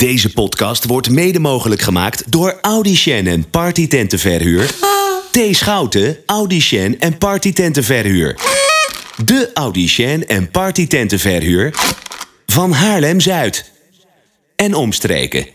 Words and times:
Deze 0.00 0.32
podcast 0.32 0.84
wordt 0.84 1.10
mede 1.10 1.38
mogelijk 1.38 1.82
gemaakt 1.82 2.32
door 2.32 2.58
Audicien 2.60 3.26
en 3.26 3.50
Partytentenverhuur. 3.50 4.70
T 5.30 5.38
Schouten, 5.50 6.18
Audicien 6.26 7.00
en 7.00 7.18
Partytentenverhuur. 7.18 8.38
De 9.24 9.50
Audicien 9.54 10.26
en 10.26 10.50
Partytentenverhuur 10.50 11.74
van 12.46 12.72
Haarlem-Zuid. 12.72 13.70
En 14.56 14.74
omstreken. 14.74 15.46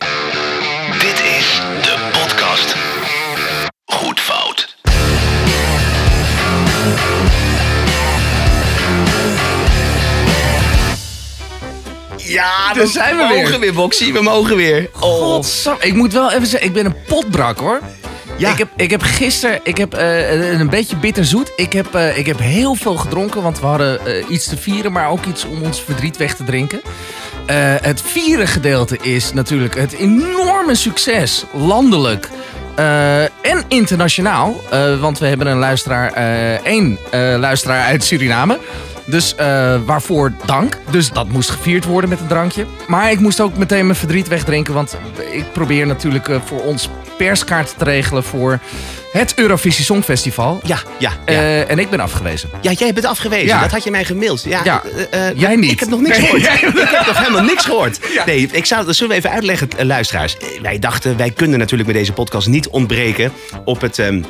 Ja, 12.35 12.73
Daar 12.73 12.87
zijn 12.87 13.17
we 13.17 13.23
mogen 13.23 13.49
weer. 13.49 13.59
weer, 13.59 13.73
Boxy. 13.73 14.11
We 14.11 14.21
mogen 14.21 14.55
weer. 14.55 14.89
Oh. 14.99 15.45
Ik 15.79 15.93
moet 15.93 16.13
wel 16.13 16.31
even 16.31 16.47
zeggen, 16.47 16.67
ik 16.67 16.73
ben 16.73 16.85
een 16.85 16.95
potbrak 17.07 17.59
hoor. 17.59 17.79
Ja. 18.37 18.51
Ik 18.51 18.57
heb, 18.57 18.67
ik 18.75 18.89
heb 18.89 19.01
gisteren 19.01 19.59
ik 19.63 19.77
heb, 19.77 19.93
eh, 19.93 20.59
een 20.59 20.69
beetje 20.69 20.95
bitterzoet. 20.95 21.51
Ik 21.55 21.73
heb, 21.73 21.95
eh, 21.95 22.17
ik 22.17 22.25
heb 22.25 22.39
heel 22.39 22.75
veel 22.75 22.95
gedronken, 22.95 23.41
want 23.41 23.59
we 23.59 23.65
hadden 23.65 24.05
eh, 24.05 24.29
iets 24.29 24.47
te 24.47 24.57
vieren, 24.57 24.91
maar 24.91 25.09
ook 25.09 25.25
iets 25.25 25.45
om 25.45 25.63
ons 25.63 25.81
verdriet 25.81 26.17
weg 26.17 26.35
te 26.35 26.43
drinken. 26.43 26.81
Het 27.81 28.01
vieren 28.01 28.47
gedeelte 28.47 28.97
is 29.01 29.33
natuurlijk 29.33 29.75
het 29.75 29.93
enorme 29.93 30.75
succes 30.75 31.45
landelijk. 31.53 32.29
Eh, 32.75 33.21
en 33.23 33.63
internationaal, 33.67 34.61
Eh, 34.69 34.99
want 34.99 35.19
we 35.19 35.27
hebben 35.27 35.47
een 35.47 35.57
luisteraar, 35.57 36.11
eh, 36.13 36.65
één 36.65 36.99
luisteraar 37.39 37.85
uit 37.85 38.03
Suriname. 38.03 38.59
Dus 39.05 39.35
waarvoor 39.85 40.33
dank. 40.45 40.77
Dus 40.89 41.09
dat 41.09 41.27
moest 41.29 41.49
gevierd 41.49 41.85
worden 41.85 42.09
met 42.09 42.19
een 42.19 42.27
drankje. 42.27 42.65
Maar 42.87 43.11
ik 43.11 43.19
moest 43.19 43.41
ook 43.41 43.57
meteen 43.57 43.85
mijn 43.85 43.97
verdriet 43.97 44.27
wegdrinken. 44.27 44.73
Want 44.73 44.97
ik 45.31 45.51
probeer 45.53 45.87
natuurlijk 45.87 46.29
voor 46.45 46.61
ons 46.61 46.89
perskaart 47.17 47.73
te 47.77 47.83
regelen 47.83 48.23
voor 48.23 48.59
het 49.11 49.33
Eurovisie 49.35 49.83
Songfestival. 49.85 50.59
Ja, 50.63 50.79
ja, 50.99 51.11
ja. 51.25 51.33
Eh, 51.33 51.69
en 51.69 51.79
ik 51.79 51.89
ben 51.89 51.99
afgewezen. 51.99 52.49
ja, 52.61 52.71
jij 52.71 52.93
bent 52.93 53.05
afgewezen. 53.05 53.47
Ja. 53.47 53.59
Dat 53.61 53.71
had 53.71 53.83
je 53.83 53.91
mij 53.91 54.05
gemaild. 54.05 54.43
Ja, 54.43 54.61
Ja. 54.63 54.83
eh, 55.11 55.27
eh, 55.29 55.37
Jij 55.37 55.55
niet. 55.55 55.71
Ik 55.71 55.79
heb 55.79 55.89
nog 55.89 56.01
niks 56.01 56.17
Nee, 56.17 56.25
gehoord. 56.27 56.43
ik 56.83 56.89
heb 56.89 57.05
nog 57.07 57.17
helemaal 57.19 57.43
niks 57.43 57.65
gehoord. 57.65 57.99
Nee, 58.25 58.47
ik 58.51 58.65
zou, 58.65 58.85
dat 58.85 58.95
zullen 58.95 59.11
we 59.11 59.17
even 59.17 59.29
uitleggen, 59.31 59.69
luisteraars. 59.77 60.37
Wij 60.61 60.79
dachten, 60.79 61.17
wij 61.17 61.31
kunnen 61.31 61.59
natuurlijk 61.59 61.89
met 61.89 61.97
deze 61.97 62.13
podcast 62.13 62.47
niet 62.47 62.67
ontbreken 62.67 63.31
op 63.65 63.81
het 63.81 63.99
ehm, 63.99 64.21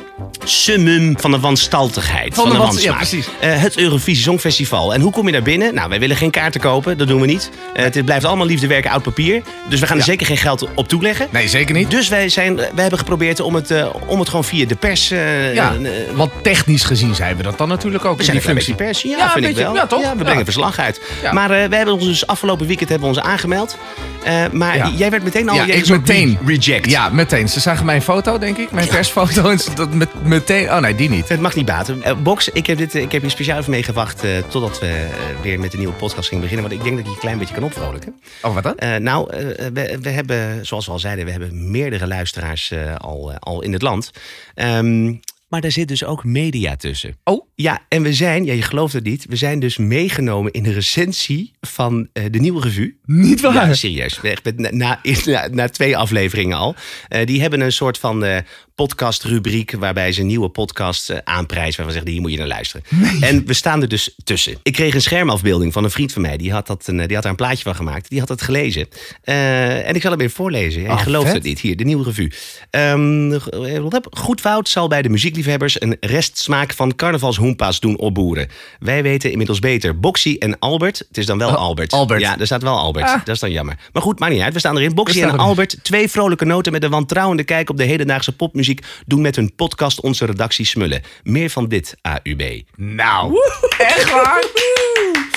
summum 0.48 1.14
van 1.18 1.30
de 1.30 1.38
wanstaltigheid. 1.40 2.34
Van 2.34 2.44
Van, 2.46 2.52
de 2.56 2.58
wans- 2.62 2.82
ja, 2.82 2.94
precies. 2.94 3.28
Eh, 3.40 3.60
het 3.62 3.76
Eurovisie 3.78 4.22
Songfestival. 4.22 4.94
En 4.94 5.00
hoe 5.00 5.12
kom 5.12 5.26
je 5.26 5.32
daar 5.32 5.42
binnen? 5.42 5.74
Nou, 5.74 5.88
wij 5.88 5.98
willen 6.00 6.16
geen 6.16 6.30
kaarten 6.30 6.60
kopen. 6.60 6.98
Dat 6.98 7.08
doen 7.08 7.20
we 7.20 7.26
niet. 7.26 7.50
Eh, 7.74 7.84
het 7.84 8.04
blijft 8.04 8.24
allemaal 8.24 8.46
liefdewerken 8.46 8.90
oud 8.90 9.02
papier. 9.02 9.42
Dus 9.68 9.80
we 9.80 9.86
gaan 9.86 9.96
er 9.96 10.02
Ja. 10.04 10.08
zeker 10.10 10.26
geen 10.26 10.36
geld 10.36 10.68
op 10.74 10.88
toeleggen. 10.88 11.28
Nee, 11.30 11.48
zeker 11.48 11.74
niet. 11.74 11.90
Dus 11.90 12.08
wij, 12.08 12.28
zijn, 12.28 12.56
wij 12.56 12.66
hebben 12.74 12.98
geprobeerd 12.98 13.40
om 13.40 13.54
het, 13.54 13.70
eh, 13.70 13.86
om 14.06 14.18
het 14.18 14.28
gewoon 14.28 14.44
via 14.44 14.66
de 14.66 14.74
pers... 14.74 15.10
eh, 15.10 15.54
Ja, 15.54 15.74
eh, 15.82 15.90
want 16.14 16.32
technisch 16.42 16.84
gezien 16.84 17.14
zijn 17.14 17.36
we 17.36 17.42
dat 17.42 17.58
dan 17.58 17.68
natuurlijk 17.68 18.04
ook 18.04 18.12
we 18.12 18.18
in 18.18 18.24
zijn 18.24 18.38
die 18.38 18.46
een 18.48 18.52
klein 18.54 18.76
functie. 18.76 18.86
pers. 18.86 19.18
Ja, 19.18 19.26
Ja, 19.26 19.32
vind 19.32 19.46
ik 19.46 19.56
wel. 19.56 19.74
ja, 19.74 19.86
toch? 19.86 20.12
we 20.16 20.24
brengen 20.24 20.44
verslag 20.44 20.78
uit. 20.78 21.00
Maar 21.32 21.50
eh, 21.50 21.68
we 21.68 21.76
hebben 21.76 21.94
ons 21.94 22.04
dus 22.04 22.26
afgelopen 22.26 22.66
weekend 22.66 22.88
hebben 22.88 23.08
we 23.08 23.14
ons 23.16 23.24
aangemeld. 23.26 23.76
Eh, 24.24 24.34
maar 24.52 24.90
jij 24.96 25.10
werd 25.10 25.22
meteen 25.22 25.48
al... 25.48 25.56
Ja, 25.56 25.64
ik 25.64 25.88
meteen. 25.88 26.38
re- 26.46 26.54
Reject. 26.54 26.90
Ja, 26.90 27.08
meteen. 27.08 27.48
Ze 27.48 27.60
zagen 27.60 27.86
mijn 27.86 28.02
foto, 28.02 28.38
denk 28.38 28.56
ik. 28.56 28.70
Mijn 28.70 28.88
persfoto. 28.88 29.48
En 29.56 29.58
ze- 29.58 29.74
dat 29.74 29.94
met, 29.94 30.08
meteen... 30.38 30.70
Oh 30.70 30.78
nee, 30.80 30.94
die 30.94 31.08
niet. 31.08 31.28
Het 31.28 31.40
mag 31.40 31.54
niet 31.54 31.66
baten. 31.66 32.02
Eh, 32.02 32.16
Box, 32.22 32.48
ik 32.48 32.66
heb, 32.66 32.78
dit, 32.78 32.94
eh, 32.94 33.02
ik 33.02 33.12
heb 33.12 33.20
hier 33.22 33.30
speciaal 33.30 33.58
even 33.58 33.70
mee 33.70 33.82
gewacht 33.82 34.24
eh, 34.24 34.30
totdat 34.48 34.80
we 34.80 35.06
weer 35.42 35.60
met 35.60 35.70
de 35.70 35.78
nieuwe 35.78 35.92
podcast 35.92 36.28
gingen 36.28 36.42
beginnen. 36.44 36.68
Want 36.68 36.80
ik 36.80 36.86
denk 36.86 36.96
dat 36.96 37.06
je 37.06 37.12
een 37.12 37.18
klein 37.20 37.38
beetje 37.38 37.54
kan 37.54 37.62
opvrolijken. 37.64 38.20
Oh, 38.42 38.54
wat 38.54 38.62
dan? 38.62 38.76
Eh, 38.78 38.96
nou, 38.96 39.26
we, 39.72 39.98
we 40.02 40.08
hebben, 40.10 40.66
zoals 40.66 40.86
we 40.86 40.92
al 40.92 40.98
zeiden, 40.98 41.24
we 41.24 41.30
hebben 41.30 41.70
meerdere 41.70 42.06
luisteraars 42.06 42.70
eh, 42.70 42.94
al, 42.96 43.32
al 43.38 43.62
in 43.62 43.72
het 43.72 43.82
land. 43.82 44.10
Ehm, 44.54 45.14
maar 45.48 45.60
daar 45.60 45.70
zit 45.70 45.88
dus 45.88 46.04
ook 46.04 46.24
media 46.24 46.76
tussen. 46.76 47.16
Oh, 47.24 47.46
Ja, 47.54 47.80
en 47.88 48.02
we 48.02 48.12
zijn, 48.12 48.44
ja, 48.44 48.52
je 48.52 48.62
gelooft 48.62 48.92
het 48.92 49.04
niet, 49.04 49.26
we 49.28 49.36
zijn 49.36 49.60
dus 49.60 49.76
meegenomen 49.76 50.52
in 50.52 50.62
de 50.62 50.72
recensie 50.72 51.52
van 51.60 52.08
eh, 52.12 52.24
de 52.30 52.38
nieuwe 52.38 52.60
revue. 52.60 52.98
niet 53.04 53.40
waar. 53.40 53.54
Ja, 53.54 53.74
serieus. 53.74 54.18
Echt 54.22 54.44
met- 54.44 54.58
Na, 54.60 54.70
na, 54.72 55.00
na, 55.24 55.48
na 55.52 55.68
twee 55.68 55.96
afleveringen 55.96 56.56
al. 56.56 56.74
Eh, 57.08 57.26
die 57.26 57.40
hebben 57.40 57.60
een 57.60 57.72
soort 57.72 57.98
van 57.98 58.24
eh 58.24 58.38
podcastrubriek 58.76 59.72
waarbij 59.78 60.12
ze 60.12 60.20
een 60.20 60.26
nieuwe 60.26 60.48
podcast 60.48 61.10
eh, 61.10 61.18
aanprijzen. 61.24 61.76
Waarvan 61.76 61.86
ze 61.86 61.92
zeggen, 61.92 62.10
hier 62.10 62.20
moet 62.20 62.30
je 62.30 62.38
naar 62.38 62.46
luisteren. 62.46 62.84
En 63.20 63.46
we 63.46 63.54
staan 63.54 63.82
er 63.82 63.88
dus 63.88 64.14
tussen. 64.24 64.54
Ik 64.62 64.72
kreeg 64.72 64.94
een 64.94 65.00
schermafbeelding 65.02 65.72
van 65.72 65.84
een 65.84 65.90
vriend 65.90 66.12
van 66.12 66.22
mij. 66.22 66.36
Die 66.36 66.52
had, 66.52 66.66
dat 66.66 66.86
een, 66.86 66.96
die 66.96 67.14
had 67.14 67.22
daar 67.22 67.30
een 67.30 67.36
plaatje 67.36 67.62
van 67.62 67.74
gemaakt. 67.74 68.08
Die 68.10 68.18
had 68.20 68.28
het 68.28 68.42
gelezen. 68.42 68.88
Eh, 69.22 69.88
en 69.88 69.94
ik 69.94 70.02
zal 70.02 70.10
hem 70.10 70.20
even 70.20 70.34
voorlezen. 70.36 70.80
Hij 70.80 70.90
Ah, 70.90 71.00
gelooft 71.02 71.32
het 71.32 71.42
niet. 71.42 71.60
Hier, 71.60 71.76
de 71.76 71.84
nieuwe 71.84 72.04
revue. 72.04 72.32
Ehm, 72.70 73.38
goed 74.10 74.40
fout 74.40 74.68
zal 74.68 74.88
bij 74.88 75.02
de 75.02 75.08
muziekliefhebbers 75.08 75.80
een 75.80 75.96
restsmaak 76.00 76.72
van 76.72 76.94
carnavalshoempa's 76.96 77.80
doen 77.80 77.98
opboeren. 77.98 78.48
Wij 78.78 79.02
weten 79.02 79.30
inmiddels 79.30 79.58
beter. 79.58 79.98
Boxy 80.00 80.36
en 80.38 80.58
Albert. 80.58 80.98
Het 80.98 81.18
is 81.18 81.26
dan 81.26 81.38
wel 81.38 81.48
Oh, 81.48 81.54
Albert. 81.54 81.92
Albert. 81.92 82.20
Ja, 82.20 82.38
er 82.38 82.46
staat 82.46 82.62
wel 82.62 82.78
Albert. 82.78 83.06
Ah. 83.06 83.24
Dat 83.24 83.34
is 83.34 83.40
dan 83.40 83.50
jammer. 83.50 83.76
Maar 83.92 84.02
goed, 84.02 84.18
maakt 84.18 84.32
niet 84.32 84.42
uit. 84.42 84.52
We 84.52 84.58
staan 84.58 84.76
erin. 84.76 84.94
Boxy 84.94 85.22
en. 85.22 85.38
Albert, 85.38 85.76
twee 85.82 86.08
vrolijke 86.10 86.44
noten 86.44 86.72
met 86.72 86.82
een 86.82 86.90
wantrouwende 86.90 87.44
kijk 87.44 87.70
op 87.70 87.76
de 87.76 87.84
hedendaagse 87.84 88.36
popmuziek, 88.36 88.64
doen 89.06 89.20
met 89.20 89.36
hun 89.36 89.54
podcast 89.54 90.00
onze 90.00 90.24
redactie 90.26 90.66
smullen. 90.66 91.02
Meer 91.22 91.50
van 91.50 91.68
dit, 91.68 91.94
AUB. 92.02 92.60
Nou, 92.76 93.34
echt 93.78 94.10
waar? 94.12 94.44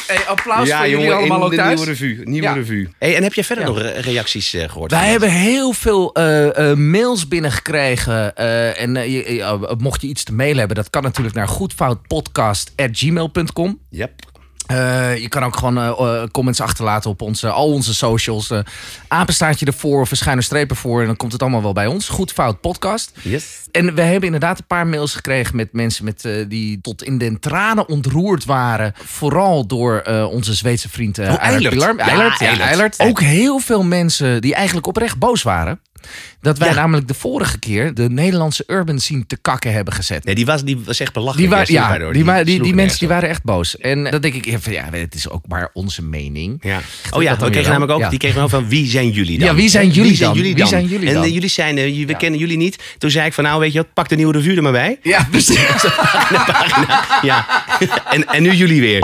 Hey, 0.07 0.17
applaus 0.27 0.69
voor 0.71 0.87
jullie 0.87 1.11
allemaal 1.13 1.43
ook 1.43 1.49
de 1.49 1.55
thuis. 1.55 1.75
nieuwe 1.75 1.91
revue. 1.91 2.21
Nieuwe 2.23 2.47
Ja. 2.47 2.53
revue. 2.53 2.89
Hey, 2.99 3.15
en 3.15 3.23
heb 3.23 3.33
je 3.33 3.43
verder 3.43 3.65
Ja. 3.65 3.71
nog 3.71 3.81
reacties 4.05 4.53
eh, 4.53 4.69
gehoord? 4.69 4.91
Wij 4.91 5.09
hebben 5.09 5.29
heel 5.31 5.73
veel 5.73 6.13
eh, 6.13 6.69
eh, 6.71 6.77
mails 6.77 7.27
binnengekregen. 7.27 8.35
eh 8.35 8.81
en 8.81 8.93
je- 8.93 9.33
je- 9.33 9.75
mocht 9.77 10.01
je 10.01 10.07
iets 10.07 10.23
te 10.23 10.33
mailen 10.33 10.57
hebben, 10.57 10.75
dat 10.75 10.89
kan 10.89 11.03
natuurlijk 11.03 11.35
naar 11.35 11.47
goedfoutpodcast.gmail.com. 11.47 13.79
Yep. 13.89 14.11
Eh, 14.69 15.17
je 15.17 15.27
kan 15.27 15.43
ook 15.43 15.55
gewoon 15.55 15.77
eh, 15.77 15.87
eh, 15.87 16.29
comments 16.31 16.61
achterlaten 16.61 17.09
op 17.09 17.21
onze, 17.21 17.49
al 17.49 17.71
onze 17.71 17.93
socials. 17.93 18.49
eh 18.49 18.59
apenstaartje 19.07 19.65
ervoor 19.65 20.01
of 20.01 20.25
een 20.25 20.43
streep 20.43 20.69
ervoor. 20.69 20.99
En 21.01 21.05
dan 21.05 21.15
komt 21.15 21.31
het 21.31 21.41
allemaal 21.41 21.61
wel 21.61 21.73
bij 21.73 21.87
ons. 21.87 22.09
Goed 22.09 22.31
Fout 22.31 22.61
Podcast. 22.61 23.11
Yes. 23.21 23.45
En 23.71 23.95
we 23.95 24.01
hebben 24.01 24.23
inderdaad 24.23 24.59
een 24.59 24.67
paar 24.67 24.87
mails 24.87 25.13
gekregen 25.13 25.55
met 25.55 25.73
mensen 25.73 26.05
met, 26.05 26.27
die 26.47 26.81
tot 26.81 27.03
in 27.03 27.17
den 27.17 27.39
tranen 27.39 27.87
ontroerd 27.87 28.45
waren. 28.45 28.93
Vooral 28.95 29.67
door 29.67 30.01
onze 30.31 30.53
Zweedse 30.53 30.89
vriend 30.89 31.19
uh, 31.19 31.31
Oh, 31.31 31.43
Eilert. 31.43 31.73
Eilert, 31.73 32.39
ja, 32.39 32.47
Eilert. 32.47 32.59
Eilert. 32.61 32.99
Ook 32.99 33.19
heel 33.19 33.59
veel 33.59 33.83
mensen 33.83 34.41
die 34.41 34.55
eigenlijk 34.55 34.87
oprecht 34.87 35.17
boos 35.17 35.43
waren. 35.43 35.79
Dat 36.41 36.57
wij 36.57 36.67
Ja. 36.67 36.73
namelijk 36.75 37.07
de 37.07 37.13
vorige 37.13 37.59
keer 37.59 37.93
de 37.93 38.09
Nederlandse 38.09 38.63
urban 38.67 38.99
scene 38.99 39.25
te 39.25 39.37
kakken 39.41 39.73
hebben 39.73 39.93
gezet. 39.93 40.23
Nee, 40.25 40.35
die 40.35 40.45
was, 40.45 40.63
die 40.63 40.77
was 40.85 40.99
echt 40.99 41.13
belachelijk. 41.13 41.49
Die, 41.49 41.57
wa- 41.57 41.81
ja, 41.81 41.89
daardoor. 41.89 42.13
die, 42.13 42.23
die, 42.23 42.43
die, 42.43 42.55
sloeg 42.55 42.73
mensen 42.73 42.99
die 42.99 43.07
waren 43.07 43.29
echt 43.29 43.43
boos. 43.43 43.77
En 43.77 44.03
dan 44.03 44.21
denk 44.21 44.33
ik, 44.33 44.45
ja, 44.71 44.87
het 44.91 45.15
is 45.15 45.29
ook 45.29 45.47
maar 45.47 45.69
onze 45.73 46.03
mening. 46.03 46.57
Ja. 46.61 46.79
dat 47.03 47.13
Oh 47.13 47.21
ja, 47.23 47.31
we 47.31 47.37
kregen 47.37 47.53
wel? 47.61 47.63
namelijk 47.71 47.91
ook, 47.91 47.99
Ja. 47.99 48.09
die 48.09 48.19
kregen 48.19 48.41
ook 48.41 48.49
van 48.49 48.67
wie 48.69 48.85
zijn 48.87 49.09
jullie 49.09 49.37
dan? 49.39 49.47
Ja, 49.47 49.55
wie 49.55 49.69
zijn 49.69 49.89
jullie 49.89 50.17
dan? 50.17 50.33
Wie 50.33 50.65
zijn 50.65 50.85
jullie 50.87 51.07
En 51.07 51.13
dan? 51.13 51.23
eh, 51.23 51.33
jullie 51.33 51.49
zijn, 51.49 51.77
eh, 51.77 52.05
we 52.05 52.15
kennen 52.17 52.39
jullie 52.39 52.57
niet. 52.57 52.83
Toen 52.97 53.09
zei 53.11 53.25
ik 53.25 53.33
van 53.33 53.43
nou 53.43 53.59
weet 53.59 53.71
je 53.73 53.77
wat, 53.77 53.93
pak 53.93 54.09
de 54.09 54.15
nieuwe 54.15 54.33
revue 54.33 54.55
er 54.55 54.61
maar 54.63 54.71
bij. 54.71 54.99
Ja, 55.03 55.27
precies. 55.31 55.59
Ja. 57.21 57.45
en, 58.13 58.25
en 58.27 58.41
nu 58.43 58.51
jullie 58.53 58.81
weer. 58.81 59.01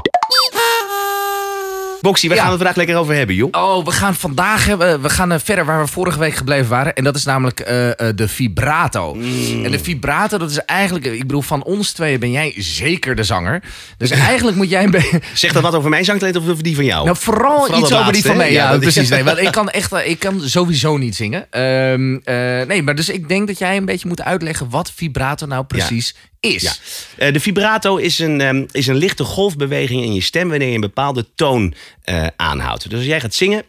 Boxy, 2.05 2.27
Ja. 2.27 2.33
gaan 2.35 2.43
we 2.43 2.49
het 2.49 2.57
vandaag 2.57 2.75
lekker 2.75 2.95
over 2.95 3.15
hebben, 3.15 3.35
joh? 3.35 3.47
Oh, 3.51 3.85
we 3.85 3.91
gaan 3.91 4.15
vandaag 4.15 4.65
hebben, 4.65 5.01
we 5.01 5.09
gaan 5.09 5.31
eh, 5.31 5.39
verder 5.43 5.65
waar 5.65 5.81
we 5.81 5.87
vorige 5.87 6.19
week 6.19 6.35
gebleven 6.35 6.69
waren. 6.69 6.93
En 6.93 7.03
dat 7.03 7.15
is 7.15 7.23
namelijk 7.23 7.59
eh, 7.59 7.89
eh, 7.89 8.15
de 8.15 8.27
vibrato. 8.27 9.13
Mm. 9.13 9.65
En 9.65 9.71
de 9.71 9.79
vibrato, 9.79 10.37
dat 10.37 10.51
is 10.51 10.57
eigenlijk, 10.57 11.05
ik 11.05 11.19
bedoel, 11.19 11.41
van 11.41 11.63
ons 11.63 11.91
twee 11.91 12.17
ben 12.17 12.31
jij 12.31 12.53
zeker 12.57 13.15
de 13.15 13.23
zanger. 13.23 13.63
Dus 13.97 14.09
eigenlijk 14.09 14.57
moet 14.57 14.69
jij 14.69 14.83
een 14.83 14.91
beetje. 14.91 15.21
Zegt 15.33 15.53
dat 15.53 15.63
wat 15.63 15.75
over 15.75 15.89
mijn 15.89 16.05
zangtalent 16.05 16.37
of 16.37 16.49
over 16.49 16.63
die 16.63 16.75
van 16.75 16.85
jou? 16.85 17.05
Nou, 17.05 17.17
vooral, 17.17 17.59
Vooral 17.59 17.79
iets 17.79 17.93
over 17.93 18.13
die 18.13 18.25
van 18.25 18.37
mij. 18.37 18.51
Ja, 18.51 18.77
precies. 18.77 19.09
Nee, 19.09 19.23
want 19.23 19.37
ik 19.37 19.51
kan 19.59 19.69
echt, 19.69 19.93
ik 19.93 20.19
kan 20.19 20.41
sowieso 20.41 20.97
niet 20.97 21.15
zingen. 21.15 21.51
Ehm, 21.51 22.15
eh, 22.23 22.67
nee, 22.67 22.83
maar 22.83 22.95
dus 22.95 23.09
ik 23.09 23.27
denk 23.27 23.47
dat 23.47 23.57
jij 23.57 23.77
een 23.77 23.85
beetje 23.85 24.07
moet 24.07 24.21
uitleggen 24.21 24.69
wat 24.69 24.91
vibrato 24.95 25.45
nou 25.45 25.63
precies 25.63 26.15
Ja. 26.53 26.73
Eh, 27.17 27.33
de 27.33 27.39
vibrato 27.39 27.97
is 27.97 28.19
een, 28.19 28.41
ehm, 28.41 28.65
is 28.71 28.87
een 28.87 28.95
lichte 28.95 29.23
golfbeweging 29.23 30.03
in 30.03 30.13
je 30.13 30.21
stem 30.21 30.49
wanneer 30.49 30.67
je 30.67 30.75
een 30.75 30.81
bepaalde 30.81 31.25
toon 31.35 31.73
eh, 32.03 32.27
aanhoudt. 32.35 32.89
Dus 32.89 32.99
als 32.99 33.07
jij 33.07 33.19
gaat 33.21 33.33
zingen. 33.33 33.63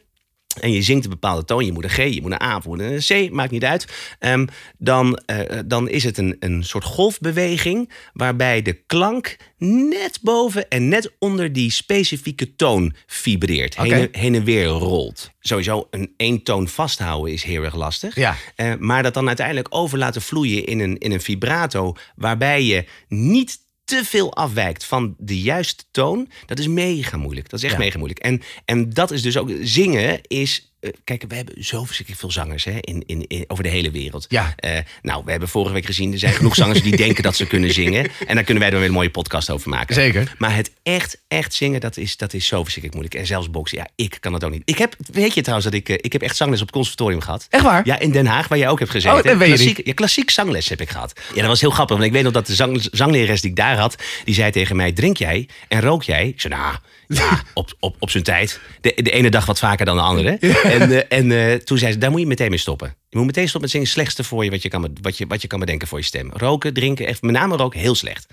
En 0.61 0.73
je 0.73 0.83
zingt 0.83 1.05
een 1.05 1.11
bepaalde 1.11 1.45
toon, 1.45 1.65
je 1.65 1.73
moet 1.73 1.85
een 1.85 1.91
G, 1.91 1.97
je 1.97 2.23
moet 2.23 2.33
een 2.33 2.43
A 2.43 2.61
je 2.63 2.69
moet 2.69 2.81
een 2.81 3.29
C, 3.29 3.33
maakt 3.33 3.51
niet 3.51 3.65
uit. 3.65 3.87
Ehm, 4.19 4.47
dan, 4.79 5.17
eh, 5.17 5.59
dan 5.67 5.89
is 5.89 6.05
het 6.05 6.19
een, 6.19 6.37
een 6.39 6.65
soort 6.65 6.85
golfbeweging 6.85 7.93
waarbij 8.13 8.63
de 8.63 8.73
klank 8.73 9.37
net 9.59 10.19
boven 10.23 10.69
en 10.69 10.89
net 10.89 11.13
onder 11.19 11.53
die 11.53 11.71
specifieke 11.71 12.57
toon 12.57 12.95
vibreert. 13.07 13.77
Heen 14.13 14.35
en 14.35 14.45
weer 14.45 14.67
rolt. 14.67 15.31
Sowieso 15.41 15.87
een 15.91 16.15
één 16.17 16.43
toon 16.43 16.69
vasthouden 16.69 17.33
is 17.33 17.43
heel 17.43 17.63
erg 17.63 17.75
lastig. 17.75 18.15
Ja. 18.15 18.37
Eh, 18.55 18.73
maar 18.79 19.03
dat 19.03 19.15
dan 19.15 19.27
uiteindelijk 19.27 19.69
over 19.71 19.99
laten 19.99 20.23
vloeien 20.23 20.65
in 20.65 20.81
een, 20.81 20.99
in 20.99 21.13
een 21.13 21.21
vibrato, 21.21 21.95
waarbij 22.15 22.63
je 22.63 22.85
niet 23.09 23.59
te 23.87 24.05
veel 24.05 24.35
afwijkt 24.35 24.85
van 24.85 25.15
de 25.19 25.41
juiste 25.41 25.85
toon, 25.91 26.29
dat 26.47 26.59
is 26.59 26.67
mega 26.69 27.17
moeilijk. 27.17 27.49
Dat 27.51 27.59
is 27.59 27.65
echt 27.65 27.75
Ja. 27.75 27.85
mega 27.85 27.97
moeilijk. 27.99 28.21
En, 28.21 28.43
en 28.65 28.91
dat 28.91 29.11
is 29.11 29.23
dus 29.23 29.37
ook, 29.37 29.51
zingen 29.63 30.21
is 30.23 30.73
kijk, 31.05 31.25
we 31.29 31.35
hebben 31.35 31.65
zo 31.65 31.85
verschrikkelijk 31.85 32.21
veel 32.21 32.31
zangers 32.43 32.65
hè, 32.65 32.73
in, 32.81 33.03
in, 33.07 33.25
in- 33.27 33.45
over 33.47 33.63
de 33.65 33.71
hele 33.71 33.91
wereld. 33.91 34.27
Ja. 34.29 34.53
Eh, 34.57 34.71
nou, 35.03 35.23
we 35.25 35.31
hebben 35.31 35.49
vorige 35.49 35.73
week 35.75 35.87
gezien, 35.87 36.13
er 36.13 36.19
zijn 36.19 36.33
genoeg 36.33 36.55
zangers 36.55 36.83
die 36.83 36.97
denken 36.97 37.23
dat 37.23 37.37
ze 37.37 37.47
kunnen 37.47 37.73
zingen. 37.73 38.11
En 38.27 38.35
daar 38.35 38.45
kunnen 38.45 38.63
wij 38.63 38.71
dan 38.71 38.79
weer 38.81 38.89
een 38.89 38.95
mooie 38.95 39.11
podcast 39.11 39.51
over 39.51 39.69
maken. 39.71 39.95
Zeker. 39.95 40.35
Maar 40.39 40.55
het 40.57 40.71
echt, 40.83 41.19
echt 41.29 41.55
zingen, 41.55 41.81
dat 41.81 41.97
is, 41.97 42.17
dat 42.17 42.33
is 42.35 42.47
zo 42.47 42.63
verschrikkelijk 42.63 42.95
moeilijk. 42.95 43.15
En 43.21 43.27
zelfs 43.27 43.51
boksen, 43.51 43.79
ja, 43.79 43.89
ik 43.97 44.17
kan 44.21 44.33
dat 44.33 44.45
ook 44.45 44.51
niet. 44.51 44.63
Ik 44.65 44.79
heb, 44.79 44.95
weet 45.13 45.35
je 45.35 45.41
trouwens, 45.41 45.71
dat 45.71 45.75
ik, 45.81 45.89
eh, 45.89 45.97
ik 46.01 46.13
heb 46.13 46.23
echt 46.23 46.37
zangles 46.37 46.61
op 46.61 46.67
het 46.67 46.75
conservatorium 46.77 47.21
gehad. 47.21 47.47
Echt 47.51 47.63
waar? 47.63 47.81
Ja, 47.87 47.99
in 47.99 48.11
Den 48.11 48.27
Haag, 48.27 48.49
waar 48.49 48.59
jij 48.59 48.69
ook 48.69 48.79
hebt 48.79 48.91
gezeten. 48.91 49.19
Oh, 49.19 49.25
dat 49.25 49.37
weet 49.37 49.49
je 49.49 49.55
klassiek, 49.55 49.87
ja, 49.87 49.93
klassiek 49.93 50.31
zangles 50.31 50.69
heb 50.69 50.81
ik 50.81 50.91
gehad. 50.91 51.13
Ja, 51.35 51.41
dat 51.41 51.47
was 51.47 51.61
heel 51.61 51.71
grappig, 51.71 51.97
want 51.97 52.09
ik 52.09 52.15
weet 52.15 52.23
nog 52.25 52.33
dat 52.33 52.47
de 52.47 52.55
zang, 52.55 52.89
zanglerares 52.93 53.41
die 53.41 53.51
ik 53.51 53.57
daar 53.57 53.77
had, 53.79 53.97
die 54.25 54.35
zei 54.35 54.51
tegen 54.51 54.77
mij, 54.77 54.93
drink 54.93 55.17
jij 55.17 55.49
en 55.69 55.81
rook 55.81 56.03
jij? 56.03 56.29
Ik 56.29 56.41
zei, 56.41 56.55
nou, 56.55 56.75
ja, 57.09 57.43
op, 57.55 57.75
op, 57.81 57.97
op 57.99 58.11
zijn 58.11 58.23
tijd. 58.23 58.61
De, 58.81 58.93
de 59.03 59.11
ene 59.11 59.31
dag 59.31 59.47
wat 59.47 59.59
vaker 59.59 59.87
dan 59.87 59.97
de 59.97 60.03
andere. 60.03 60.39
En, 60.81 61.09
eh, 61.09 61.19
en 61.19 61.33
eh, 61.33 61.55
toen 61.55 61.79
zei 61.79 61.93
ze, 61.93 61.99
daar 61.99 62.11
moet 62.11 62.21
je 62.21 62.27
meteen 62.27 62.51
mee 62.51 62.59
stoppen. 62.59 62.95
Je 63.09 63.17
moet 63.17 63.27
meteen 63.27 63.49
stoppen 63.49 63.61
met 63.61 63.71
zingen, 63.71 63.87
slechtste 63.87 64.25
voor 64.25 64.45
je 64.45 64.51
wat 64.51 64.63
je 64.63 64.69
kan, 64.69 64.97
wat 65.01 65.19
je, 65.19 65.27
wat 65.27 65.43
je 65.43 65.49
kan 65.49 65.61
bedenken 65.61 65.89
voor 65.89 65.99
je 65.99 66.05
stem. 66.05 66.31
Roken, 66.33 66.75
drinken, 66.75 67.07
echt, 67.07 67.23
met 67.23 67.35
name 67.35 67.57
roken, 67.57 67.81
heel 67.81 67.95
slecht. 67.95 68.27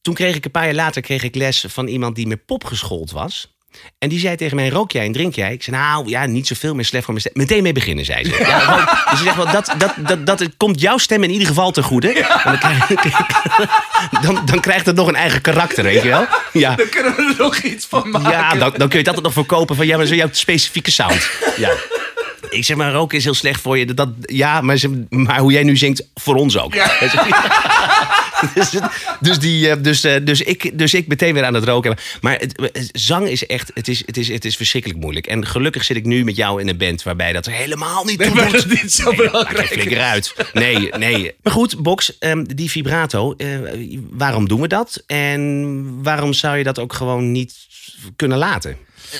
Toen 0.00 0.14
kreeg 0.14 0.36
ik 0.36 0.44
een 0.44 0.50
paar 0.50 0.64
jaar 0.64 0.74
later 0.74 1.02
kreeg 1.02 1.22
ik 1.22 1.34
les 1.34 1.64
van 1.68 1.86
iemand 1.86 2.14
die 2.14 2.26
met 2.26 2.44
pop 2.46 2.64
geschoold 2.64 3.10
was. 3.10 3.54
En 3.98 4.08
die 4.08 4.18
zei 4.18 4.36
tegen 4.36 4.56
mij, 4.56 4.68
rook 4.68 4.92
jij 4.92 5.04
en 5.04 5.12
drink 5.12 5.34
jij? 5.34 5.52
Ik 5.52 5.62
zei, 5.62 5.76
nou 5.76 6.08
ja, 6.08 6.26
niet 6.26 6.46
zoveel 6.46 6.74
meer 6.74 6.84
slecht 6.84 7.04
voor 7.04 7.14
mijn 7.14 7.26
stem. 7.26 7.42
Meteen 7.42 7.62
mee 7.62 7.72
beginnen, 7.72 8.04
zei 8.04 8.24
ze. 8.24 8.44
Ja, 8.46 8.64
rook. 8.64 9.10
dus 9.10 9.18
ze 9.18 9.24
zegt 9.24 9.36
wel, 9.36 9.50
dat, 9.50 9.74
dat, 9.78 9.92
dat, 9.96 10.26
dat 10.26 10.38
het 10.40 10.52
komt 10.56 10.80
jouw 10.80 10.98
stem 10.98 11.22
in 11.22 11.30
ieder 11.30 11.46
geval 11.46 11.70
te 11.70 11.82
goede. 11.82 12.26
Dan, 12.44 12.58
krijg, 12.58 12.86
dan, 14.24 14.42
dan 14.44 14.60
krijgt 14.60 14.86
het 14.86 14.96
nog 14.96 15.08
een 15.08 15.14
eigen 15.16 15.40
karakter, 15.40 15.84
weet 15.84 16.02
je 16.02 16.08
wel? 16.08 16.26
Ja, 16.52 16.74
Daar 16.74 16.86
kunnen 16.86 17.14
we 17.16 17.22
er 17.22 17.34
nog 17.38 17.56
iets 17.56 17.86
van 17.86 18.10
maken. 18.10 18.30
ja 18.30 18.54
dan, 18.54 18.72
dan 18.76 18.88
kun 18.88 18.98
je 18.98 19.04
altijd 19.06 19.24
nog 19.24 19.32
verkopen 19.32 19.76
van, 19.76 19.86
ja, 19.86 19.96
maar 19.96 20.04
dat 20.04 20.12
is 20.14 20.18
jouw 20.20 20.28
specifieke 20.32 20.90
sound. 20.90 21.30
Ja. 21.56 21.70
Ik 22.50 22.64
zeg 22.64 22.76
maar, 22.76 22.92
roken 22.92 23.18
is 23.18 23.24
heel 23.24 23.34
slecht 23.34 23.60
voor 23.60 23.78
je. 23.78 23.94
Dat, 23.94 24.08
ja, 24.20 24.60
maar, 24.60 24.76
ze- 24.76 25.06
maar 25.08 25.38
hoe 25.38 25.52
jij 25.52 25.62
nu 25.62 25.76
zingt, 25.76 26.02
voor 26.14 26.34
ons 26.34 26.58
ook. 26.58 26.74
dus, 28.54 28.70
dus, 29.20 29.38
die, 29.38 29.70
eh, 29.70 29.76
dus, 29.82 30.04
eh, 30.04 30.14
dus, 30.24 30.40
ik, 30.40 30.78
dus 30.78 30.94
ik 30.94 31.06
meteen 31.06 31.34
weer 31.34 31.44
aan 31.44 31.54
het 31.54 31.64
roken. 31.64 31.96
Maar 32.20 32.38
het, 32.38 32.60
het- 32.72 32.88
zang 32.92 33.28
is 33.28 33.46
echt, 33.46 33.70
het 33.74 33.88
is, 33.88 34.02
het, 34.06 34.16
is, 34.16 34.28
het 34.28 34.44
is 34.44 34.56
verschrikkelijk 34.56 35.00
moeilijk. 35.00 35.26
En 35.26 35.46
gelukkig 35.46 35.84
zit 35.84 35.96
ik 35.96 36.04
nu 36.04 36.24
met 36.24 36.36
jou 36.36 36.60
in 36.60 36.68
een 36.68 36.76
band 36.76 37.02
waarbij 37.02 37.32
dat 37.32 37.46
er 37.46 37.52
helemaal 37.52 38.04
niet 38.04 38.22
toe 38.22 38.34
waar 38.34 38.50
doet. 38.52 38.66
niet 38.82 38.92
zo 38.92 39.04
Nee, 39.10 39.16
belangrijk 39.16 39.58
geen 39.66 39.78
flikker 39.80 40.00
uit. 40.00 40.34
Nee, 40.52 40.90
nee. 40.98 41.34
Maar 41.42 41.52
goed, 41.52 41.82
Box, 41.82 42.18
ehm, 42.18 42.44
die 42.44 42.70
vibrato, 42.70 43.34
eh, 43.36 43.48
waarom 44.10 44.48
doen 44.48 44.60
we 44.60 44.68
dat? 44.68 45.02
En 45.06 46.02
waarom 46.02 46.32
zou 46.32 46.56
je 46.56 46.64
dat 46.64 46.78
ook 46.78 46.92
gewoon 46.92 47.32
niet 47.32 47.54
kunnen 48.16 48.38
laten? 48.38 48.76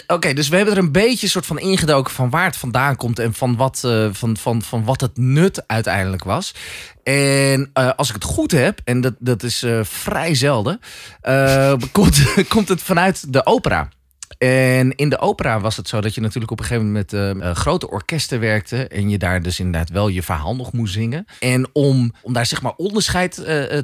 Oké, 0.06 0.32
dus 0.32 0.48
we 0.48 0.56
hebben 0.56 0.75
er 0.75 0.82
een 0.82 0.92
beetje 0.92 1.28
soort 1.28 1.46
van 1.46 1.58
ingedoken 1.58 2.12
van 2.12 2.31
waar 2.31 2.44
het 2.44 2.56
vandaan 2.56 2.96
komt 2.96 3.19
en 3.19 3.34
van 3.34 3.56
wat, 3.56 3.84
eh, 3.84 4.08
van, 4.12 4.37
van, 4.37 4.62
van 4.62 4.84
wat 4.84 5.00
het 5.00 5.16
nut 5.16 5.69
uiteindelijk 5.69 6.25
was. 6.25 6.54
En 7.02 7.70
eh, 7.72 7.90
als 7.96 8.08
ik 8.08 8.14
het 8.14 8.25
goed 8.25 8.50
heb, 8.50 8.81
en 8.84 9.00
dat, 9.00 9.14
dat 9.19 9.42
is 9.42 9.62
eh, 9.62 9.81
vrij 9.82 10.34
zelden, 10.34 10.81
komt, 11.92 12.22
komt 12.48 12.69
het 12.69 12.82
vanuit 12.82 13.32
de 13.32 13.46
opera. 13.46 13.88
En 14.38 14.94
in 14.94 15.08
de 15.08 15.19
opera 15.19 15.60
was 15.60 15.76
het 15.76 15.88
zo 15.88 16.00
dat 16.00 16.14
je 16.14 16.20
natuurlijk 16.20 16.52
op 16.52 16.58
een 16.58 16.64
gegeven 16.64 16.87
moment 16.87 17.12
met 17.12 17.42
eh, 17.42 17.54
grote 17.54 17.90
orkesten 17.90 18.40
werkte. 18.40 18.88
En 18.88 19.08
je 19.08 19.19
daar 19.19 19.42
dus 19.42 19.58
inderdaad 19.58 19.90
wel 19.90 20.08
je 20.08 20.22
verhaal 20.22 20.56
nog 20.56 20.72
moest 20.72 20.92
zingen. 20.92 21.25
En 21.38 21.69
om, 21.72 22.12
om 22.22 22.32
daar 22.32 22.46
zeg 22.46 22.62
maar 22.62 22.75
onderscheid 22.76 23.34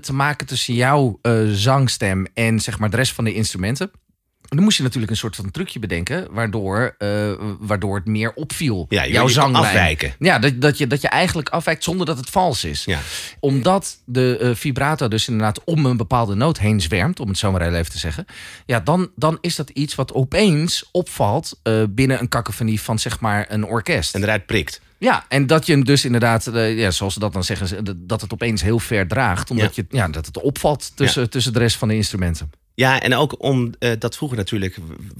te 0.02 0.12
maken 0.12 0.46
tussen 0.46 0.74
jouw 0.74 1.18
zangstem 1.52 2.26
en 2.34 2.60
zeg 2.60 2.78
maar 2.78 2.90
de 2.90 2.96
rest 2.96 3.12
van 3.12 3.24
de 3.24 3.34
instrumenten. 3.34 3.90
Dan 4.56 4.64
moest 4.64 4.76
je 4.76 4.82
natuurlijk 4.82 5.10
een 5.12 5.18
soort 5.18 5.36
van 5.36 5.50
trucje 5.50 5.78
bedenken, 5.78 6.26
waardoor, 6.30 6.94
eh, 6.98 7.32
waardoor 7.58 7.96
het 7.96 8.06
meer 8.06 8.32
opviel. 8.34 8.86
Ja, 8.88 9.02
je- 9.02 9.12
jouw 9.12 9.28
zanglijn. 9.28 9.64
afwijken. 9.64 10.14
Ja, 10.18 10.38
dat, 10.38 10.60
dat, 10.60 10.78
je, 10.78 10.86
dat 10.86 11.00
je 11.00 11.08
eigenlijk 11.08 11.48
afwijkt 11.48 11.84
zonder 11.84 12.06
dat 12.06 12.16
het 12.16 12.30
vals 12.30 12.64
is. 12.64 12.84
Ja. 12.84 12.98
Omdat 13.40 13.98
de 14.04 14.38
eh, 14.40 14.50
vibrato 14.54 15.08
dus 15.08 15.28
inderdaad 15.28 15.64
om 15.64 15.86
een 15.86 15.96
bepaalde 15.96 16.34
noot 16.34 16.58
heen 16.58 16.80
zwermt, 16.80 17.20
om 17.20 17.28
het 17.28 17.38
zo 17.38 17.52
maar 17.52 17.62
heel 17.62 17.74
even 17.74 17.92
te 17.92 17.98
zeggen. 17.98 18.24
Ja, 18.66 18.80
dan, 18.80 19.10
dan 19.16 19.38
is 19.40 19.56
dat 19.56 19.70
iets 19.70 19.94
wat 19.94 20.12
opeens 20.12 20.88
opvalt 20.92 21.60
eh, 21.62 21.82
binnen 21.90 22.20
een 22.20 22.28
kakofonie 22.28 22.80
van 22.80 22.98
zeg 22.98 23.20
maar 23.20 23.46
een 23.48 23.64
orkest. 23.64 24.14
En 24.14 24.22
eruit 24.22 24.46
prikt. 24.46 24.80
Ja, 24.98 25.24
en 25.28 25.46
dat 25.46 25.66
je 25.66 25.72
hem 25.72 25.84
dus 25.84 26.04
inderdaad, 26.04 26.50
ja, 26.54 26.90
zoals 26.90 27.12
ze 27.14 27.20
dat 27.20 27.32
dan 27.32 27.44
zeggen, 27.44 27.66
ze- 27.68 27.82
dat 28.06 28.20
het 28.20 28.32
opeens 28.32 28.62
heel 28.62 28.78
ver 28.78 29.08
draagt. 29.08 29.50
Omdat 29.50 29.76
Je, 29.76 29.86
ja, 29.88 30.08
dat 30.08 30.26
het 30.26 30.40
opvalt 30.40 30.96
tussen, 30.96 31.30
tussen 31.30 31.52
de 31.52 31.58
rest 31.58 31.76
van 31.76 31.88
de 31.88 31.94
instrumenten. 31.94 32.50
Ja, 32.76 33.00
en 33.00 33.14
ook 33.14 33.42
om 33.42 33.74
eh, 33.78 33.90
dat 33.98 34.16
vroeger 34.16 34.38
natuurlijk 34.38 34.76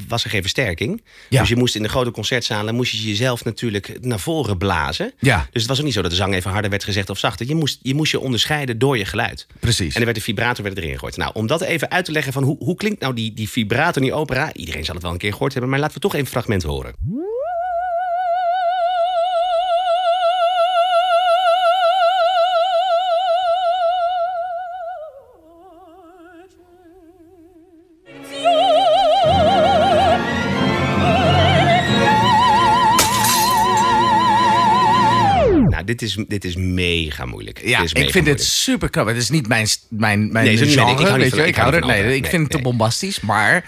was 0.08 0.24
er 0.24 0.30
geen 0.30 0.40
versterking. 0.40 1.02
Ja. 1.28 1.40
Dus 1.40 1.48
je 1.48 1.56
moest 1.56 1.74
in 1.74 1.82
de 1.82 1.88
grote 1.88 2.10
concertzalen 2.10 2.74
moest 2.74 2.92
je 2.92 3.08
jezelf 3.08 3.44
natuurlijk 3.44 3.98
naar 4.00 4.20
voren 4.20 4.58
blazen. 4.58 5.12
Ja. 5.18 5.46
Dus 5.50 5.62
het 5.62 5.70
was 5.70 5.78
ook 5.78 5.84
niet 5.84 5.94
zo 5.94 6.02
dat 6.02 6.10
de 6.10 6.16
zang 6.16 6.34
even 6.34 6.50
harder 6.50 6.70
werd 6.70 6.84
gezegd 6.84 7.10
of 7.10 7.18
zachter. 7.18 7.46
Je 7.46 7.54
moest 7.54 7.78
je, 7.82 7.94
moest 7.94 8.12
je 8.12 8.20
onderscheiden 8.20 8.78
door 8.78 8.98
je 8.98 9.04
geluid. 9.04 9.46
Precies. 9.60 9.94
En 9.94 9.98
er 9.98 10.04
werd 10.04 10.16
de 10.16 10.22
vibrator 10.22 10.64
werd 10.64 10.76
erin 10.76 10.92
gegooid. 10.92 11.16
Nou, 11.16 11.30
om 11.34 11.46
dat 11.46 11.60
even 11.60 11.90
uit 11.90 12.04
te 12.04 12.12
leggen 12.12 12.32
van 12.32 12.42
hoe, 12.42 12.56
hoe 12.58 12.76
klinkt 12.76 13.00
nou 13.00 13.14
die, 13.14 13.32
die 13.32 13.48
vibrator 13.48 14.02
in 14.02 14.08
die 14.08 14.16
opera? 14.16 14.52
Iedereen 14.52 14.84
zal 14.84 14.94
het 14.94 15.02
wel 15.02 15.12
een 15.12 15.18
keer 15.18 15.32
gehoord 15.32 15.52
hebben, 15.52 15.70
maar 15.70 15.80
laten 15.80 15.94
we 15.94 16.00
toch 16.00 16.12
even 16.12 16.26
een 16.26 16.32
fragment 16.32 16.62
horen. 16.62 16.94
Dit 35.98 36.08
is, 36.08 36.24
dit 36.28 36.44
is 36.44 36.56
mega 36.56 37.24
moeilijk. 37.24 37.60
Ja, 37.64 37.80
Dit 37.80 37.90
ik 37.90 38.10
vind 38.10 38.14
moeilijk. 38.14 38.40
super 38.48 38.90
knap. 38.90 39.06
Het 39.06 39.16
is 39.16 39.30
niet 39.30 39.48
mijn, 39.48 39.66
mijn, 39.88 40.32
mijn 40.32 40.44
Nee, 40.44 40.56
niet 40.60 40.74
genre, 40.74 40.86
ding. 40.86 41.00
Ik 41.00 41.06
hou 41.06 41.18
niet 41.22 41.28
van- 41.30 41.38
ik 41.38 41.46
Ik, 41.46 41.56
hou 41.56 41.72
niet 41.72 41.80
er, 41.80 41.86
nee, 41.86 42.16
ik 42.16 42.26
vind 42.26 42.42
het 42.42 42.50
te 42.50 42.58
bombastisch, 42.62 43.20
maar 43.20 43.64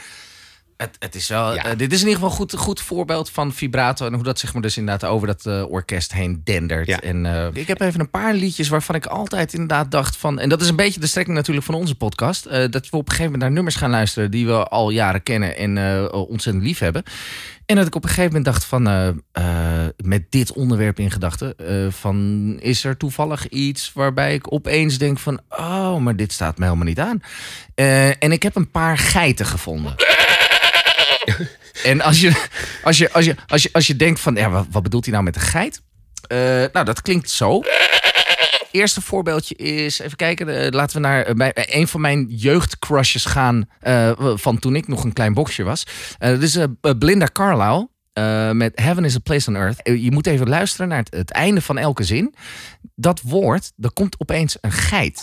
het, 0.78 0.96
het 0.98 1.14
is 1.14 1.28
wel. 1.28 1.54
Ja. 1.54 1.64
eh, 1.64 1.78
dit 1.78 1.92
is 1.92 2.00
in 2.00 2.08
ieder 2.08 2.22
geval 2.22 2.30
een 2.30 2.36
goed, 2.36 2.54
goed 2.54 2.80
voorbeeld 2.80 3.30
van 3.30 3.52
vibrato 3.52 4.06
en 4.06 4.14
hoe 4.14 4.22
dat 4.22 4.38
zeg 4.38 4.52
maar 4.52 4.62
dus 4.62 4.76
inderdaad 4.76 5.10
over 5.10 5.26
dat 5.26 5.46
eh, 5.46 5.70
orkest 5.70 6.12
heen 6.12 6.40
dendert. 6.44 6.86
Ja. 6.86 7.00
En 7.00 7.26
eh, 7.26 7.46
ik 7.52 7.66
heb 7.66 7.80
even 7.80 8.00
een 8.00 8.10
paar 8.10 8.34
liedjes 8.34 8.68
waarvan 8.68 8.94
ik 8.94 9.06
altijd 9.06 9.52
inderdaad 9.52 9.90
dacht 9.90 10.16
van, 10.16 10.38
en 10.38 10.48
dat 10.48 10.60
is 10.60 10.68
een 10.68 10.76
beetje 10.76 11.00
de 11.00 11.06
strekking 11.06 11.36
natuurlijk 11.36 11.66
van 11.66 11.74
onze 11.74 11.94
podcast, 11.94 12.44
dat 12.44 12.90
we 12.90 12.96
op 12.96 13.08
een 13.08 13.14
gegeven 13.14 13.24
moment 13.24 13.42
naar 13.42 13.50
nummers 13.50 13.76
gaan 13.76 13.90
luisteren 13.90 14.30
die 14.30 14.46
we 14.46 14.64
al 14.64 14.90
jaren 14.90 15.22
kennen 15.22 15.56
en 15.56 15.78
ontzettend 16.12 16.64
lief 16.64 16.78
hebben. 16.78 17.02
En 17.66 17.76
dat 17.76 17.86
ik 17.86 17.94
op 17.94 18.02
een 18.02 18.08
gegeven 18.08 18.28
moment 18.28 18.44
dacht 18.44 18.64
van, 18.64 18.82
met 19.96 20.30
dit 20.30 20.52
onderwerp 20.52 20.98
in 20.98 21.10
gedachten, 21.10 21.54
van 21.92 22.56
is 22.60 22.84
er 22.84 22.96
toevallig 22.96 23.48
iets 23.48 23.92
waarbij 23.94 24.34
ik 24.34 24.52
opeens 24.52 24.98
denk 24.98 25.18
van, 25.18 25.40
oh, 25.48 25.96
maar 25.96 26.16
dit 26.16 26.32
staat 26.32 26.58
me 26.58 26.64
helemaal 26.64 26.86
niet 26.86 27.00
aan. 27.00 27.22
En 28.18 28.32
ik 28.32 28.42
heb 28.42 28.56
een 28.56 28.70
paar 28.70 28.98
geiten 28.98 29.46
gevonden. 29.46 29.94
en 31.82 32.00
als 32.00 32.20
je, 32.20 32.46
als, 32.82 32.98
je, 32.98 33.12
als, 33.12 33.24
je, 33.24 33.36
als, 33.46 33.62
je, 33.62 33.68
als 33.72 33.86
je 33.86 33.96
denkt 33.96 34.20
van, 34.20 34.34
ja, 34.34 34.66
wat, 34.70 34.82
bedoelt 34.82 35.04
hij 35.04 35.12
nou 35.12 35.24
met 35.24 35.36
een 35.36 35.42
geit? 35.42 35.82
Eh, 36.26 36.38
nou, 36.72 36.84
dat 36.84 37.02
klinkt 37.02 37.30
zo. 37.30 37.62
Eerste 38.70 39.00
voorbeeldje 39.00 39.54
is, 39.54 39.98
even 39.98 40.16
kijken, 40.16 40.48
eh, 40.48 40.70
laten 40.70 40.96
we 40.96 41.08
naar 41.08 41.22
eh, 41.24 41.78
een 41.80 41.88
van 41.88 42.00
mijn 42.00 42.26
jeugdcrushes 42.28 43.24
gaan 43.24 43.68
van 44.34 44.58
toen 44.58 44.76
ik 44.76 44.88
nog 44.88 45.04
een 45.04 45.12
klein 45.12 45.34
boxje 45.34 45.62
was. 45.62 45.86
Dat 46.18 46.42
is 46.42 46.58
Belinda 46.98 47.28
Carlisle. 47.32 47.88
met 48.54 48.72
Heaven 48.74 49.04
is 49.04 49.14
a 49.14 49.18
Place 49.18 49.48
on 49.48 49.56
Earth. 49.56 49.80
Je 49.82 50.10
moet 50.10 50.26
even 50.26 50.48
luisteren 50.48 50.88
naar 50.88 50.98
het, 50.98 51.14
het 51.14 51.30
einde 51.30 51.60
van 51.60 51.78
elke 51.78 52.04
zin. 52.04 52.34
Dat 52.94 53.20
woord, 53.20 53.72
er 53.80 53.92
komt 53.92 54.14
opeens 54.18 54.56
een 54.60 54.72
geit. 54.72 55.22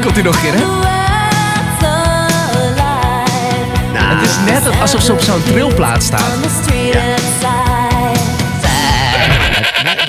Komt 0.00 0.14
hij 0.14 0.22
nog 0.22 0.34
een 0.34 0.40
keer, 0.40 0.52
hè? 0.52 0.64
Nou, 3.92 4.16
Het 4.16 4.28
is 4.28 4.36
net 4.46 4.80
alsof 4.80 5.02
ze 5.02 5.12
op 5.12 5.20
zo'n 5.20 5.42
trilplaat 5.42 6.02
staat. 6.02 6.42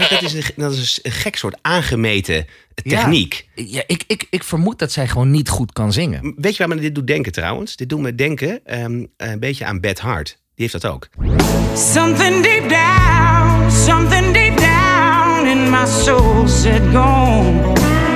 Dat, 0.10 0.22
is 0.22 0.34
een, 0.34 0.44
dat 0.56 0.74
is 0.74 1.00
een 1.02 1.12
gek 1.12 1.36
soort 1.36 1.58
aangemeten 1.62 2.46
techniek. 2.84 3.48
Ja, 3.56 3.84
ik, 3.88 4.04
ik, 4.08 4.28
ik 4.30 4.44
vermoed 4.44 4.80
dat 4.80 4.92
zij 4.92 5.08
gewoon 5.08 5.32
niet 5.32 5.50
goed 5.50 5.74
kan 5.74 5.94
zingen. 5.94 6.34
Weet 6.38 6.56
je 6.58 6.66
waar 6.66 6.76
me 6.76 6.82
dit 6.82 6.96
doet 6.96 7.08
denken 7.08 7.32
trouwens? 7.32 7.76
Dit 7.76 7.90
doet 7.90 8.00
me 8.00 8.16
denken 8.16 8.60
ehm, 8.66 9.06
een 9.18 9.40
beetje 9.40 9.66
aan 9.66 9.80
Beth 9.80 10.00
Hart. 10.00 10.28
Die 10.28 10.68
heeft 10.70 10.82
dat 10.82 10.92
ook. 10.92 11.08
Something 11.94 12.44
deep 12.44 12.70
down, 12.70 13.72
something 13.72 14.34
deep 14.34 14.45
my 15.80 15.86
soul 15.86 16.48
said 16.48 16.82
go, 16.92 17.04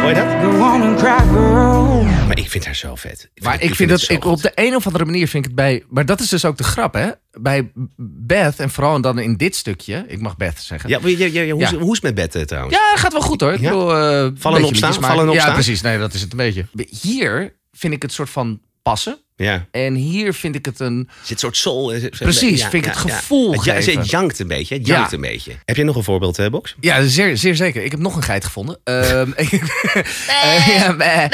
Hoor 0.02 0.10
je 0.10 0.16
dat? 0.16 0.26
go 0.42 0.60
on 0.62 0.82
and 0.82 0.98
cry, 1.00 1.18
girl. 1.32 2.04
Maar 2.04 2.38
ik 2.38 2.50
vind 2.50 2.66
haar 2.66 2.76
zo 2.76 2.96
vet. 2.96 3.30
Maar 3.42 3.62
ik 3.62 3.76
vind 3.76 3.90
dat, 3.90 4.10
ik, 4.10 4.26
op 4.26 4.42
de 4.42 4.52
een 4.56 4.76
of 4.76 4.86
andere 4.86 5.06
manier 5.06 5.28
vind 5.28 5.44
ik 5.46 5.52
het 5.52 5.60
bij. 5.60 5.84
Maar 5.90 6.06
dat 6.06 6.20
is 6.20 6.30
dus 6.30 6.46
ook 6.46 6.58
de 6.58 6.64
grap, 6.64 6.94
hè? 6.94 7.10
Bij 7.32 7.72
Beth, 7.98 8.60
en 8.60 8.70
vooral 8.70 9.02
dan 9.02 9.20
in 9.20 9.38
dit 9.38 9.56
stukje. 9.56 10.04
Ik 10.08 10.22
mag 10.22 10.38
Beth 10.38 10.62
zeggen. 10.62 10.90
Ja, 10.90 11.00
hoe, 11.00 11.12
is, 11.12 11.34
Ja. 11.34 11.78
hoe 11.78 11.92
is 11.96 12.02
het 12.02 12.02
met 12.02 12.16
Beth 12.16 12.36
eh, 12.36 12.42
trouwens? 12.42 12.76
Ja, 12.76 12.92
dat 12.92 13.00
gaat 13.00 13.12
wel 13.12 13.22
goed 13.22 13.42
hoor. 13.42 13.54
Ik 13.54 13.60
Ja? 13.60 13.70
bedoel, 13.70 13.96
eh, 13.96 14.20
een 14.22 14.34
beetje 14.34 14.66
opstaan, 14.66 14.94
vallen 14.94 15.32
Ja, 15.32 15.54
precies. 15.54 15.82
Nee, 15.82 15.98
dat 15.98 16.14
is 16.14 16.22
het 16.22 16.32
een 16.32 16.38
beetje. 16.38 16.66
Hier 17.02 17.58
vind 17.72 17.94
ik 17.94 18.02
het 18.02 18.12
soort 18.12 18.30
van 18.30 18.62
passen. 18.82 19.18
Ja. 19.44 19.66
En 19.72 19.94
hier 19.94 20.34
vind 20.34 20.56
ik 20.56 20.66
het 20.66 20.80
een... 20.80 21.08
Er 21.10 21.16
zit 21.22 21.32
een 21.32 21.38
soort 21.38 21.58
soul. 21.58 21.94
eh, 21.94 22.10
Precies, 22.20 22.62
vind 22.62 22.74
ik 22.74 22.86
het 22.86 22.98
gevoel 22.98 23.52
Het, 23.52 23.64
ja, 23.64 23.74
geven. 23.74 23.98
het 24.00 24.10
jankt 24.10 24.40
een 24.40 24.48
beetje. 24.48 24.76
Het 24.76 24.88
jankt 24.88 25.10
Ja. 25.12 25.16
een 25.16 25.22
beetje. 25.22 25.52
Heb 25.66 25.76
je 25.76 25.84
nog 25.84 25.96
een 25.96 26.04
voorbeeld, 26.04 26.38
hè, 26.38 26.50
Box? 26.50 26.76
Ja, 26.80 27.06
zeer, 27.08 27.38
zeer 27.38 27.56
zeker. 27.56 27.84
Ik 27.84 27.92
heb 27.92 28.00
nog 28.00 28.16
een 28.16 28.24
geit 28.24 28.46
gevonden. 28.46 28.80
Ehm, 28.84 29.32
eh, 29.38 30.68
ja, 30.68 30.98
eh, 30.98 31.24
eh, 31.24 31.32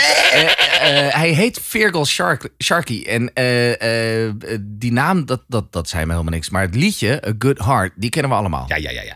eh, 1.07 1.13
hij 1.15 1.29
heet 1.29 1.59
Virgil 1.63 2.05
Shark, 2.05 2.49
Sharky. 2.63 3.03
En 3.07 3.33
eh, 3.33 4.23
eh, 4.25 4.33
die 4.61 4.91
naam, 4.91 5.25
dat, 5.25 5.41
dat, 5.47 5.71
dat 5.73 5.89
zei 5.89 6.05
me 6.05 6.11
helemaal 6.11 6.33
niks. 6.33 6.49
Maar 6.49 6.61
het 6.61 6.75
liedje, 6.75 7.21
A 7.27 7.33
Good 7.39 7.59
Heart, 7.59 7.91
die 7.95 8.09
kennen 8.09 8.31
we 8.31 8.37
allemaal. 8.37 8.65
Ja, 8.67 8.75
ja, 8.75 8.89
ja, 8.91 9.01
ja. 9.01 9.15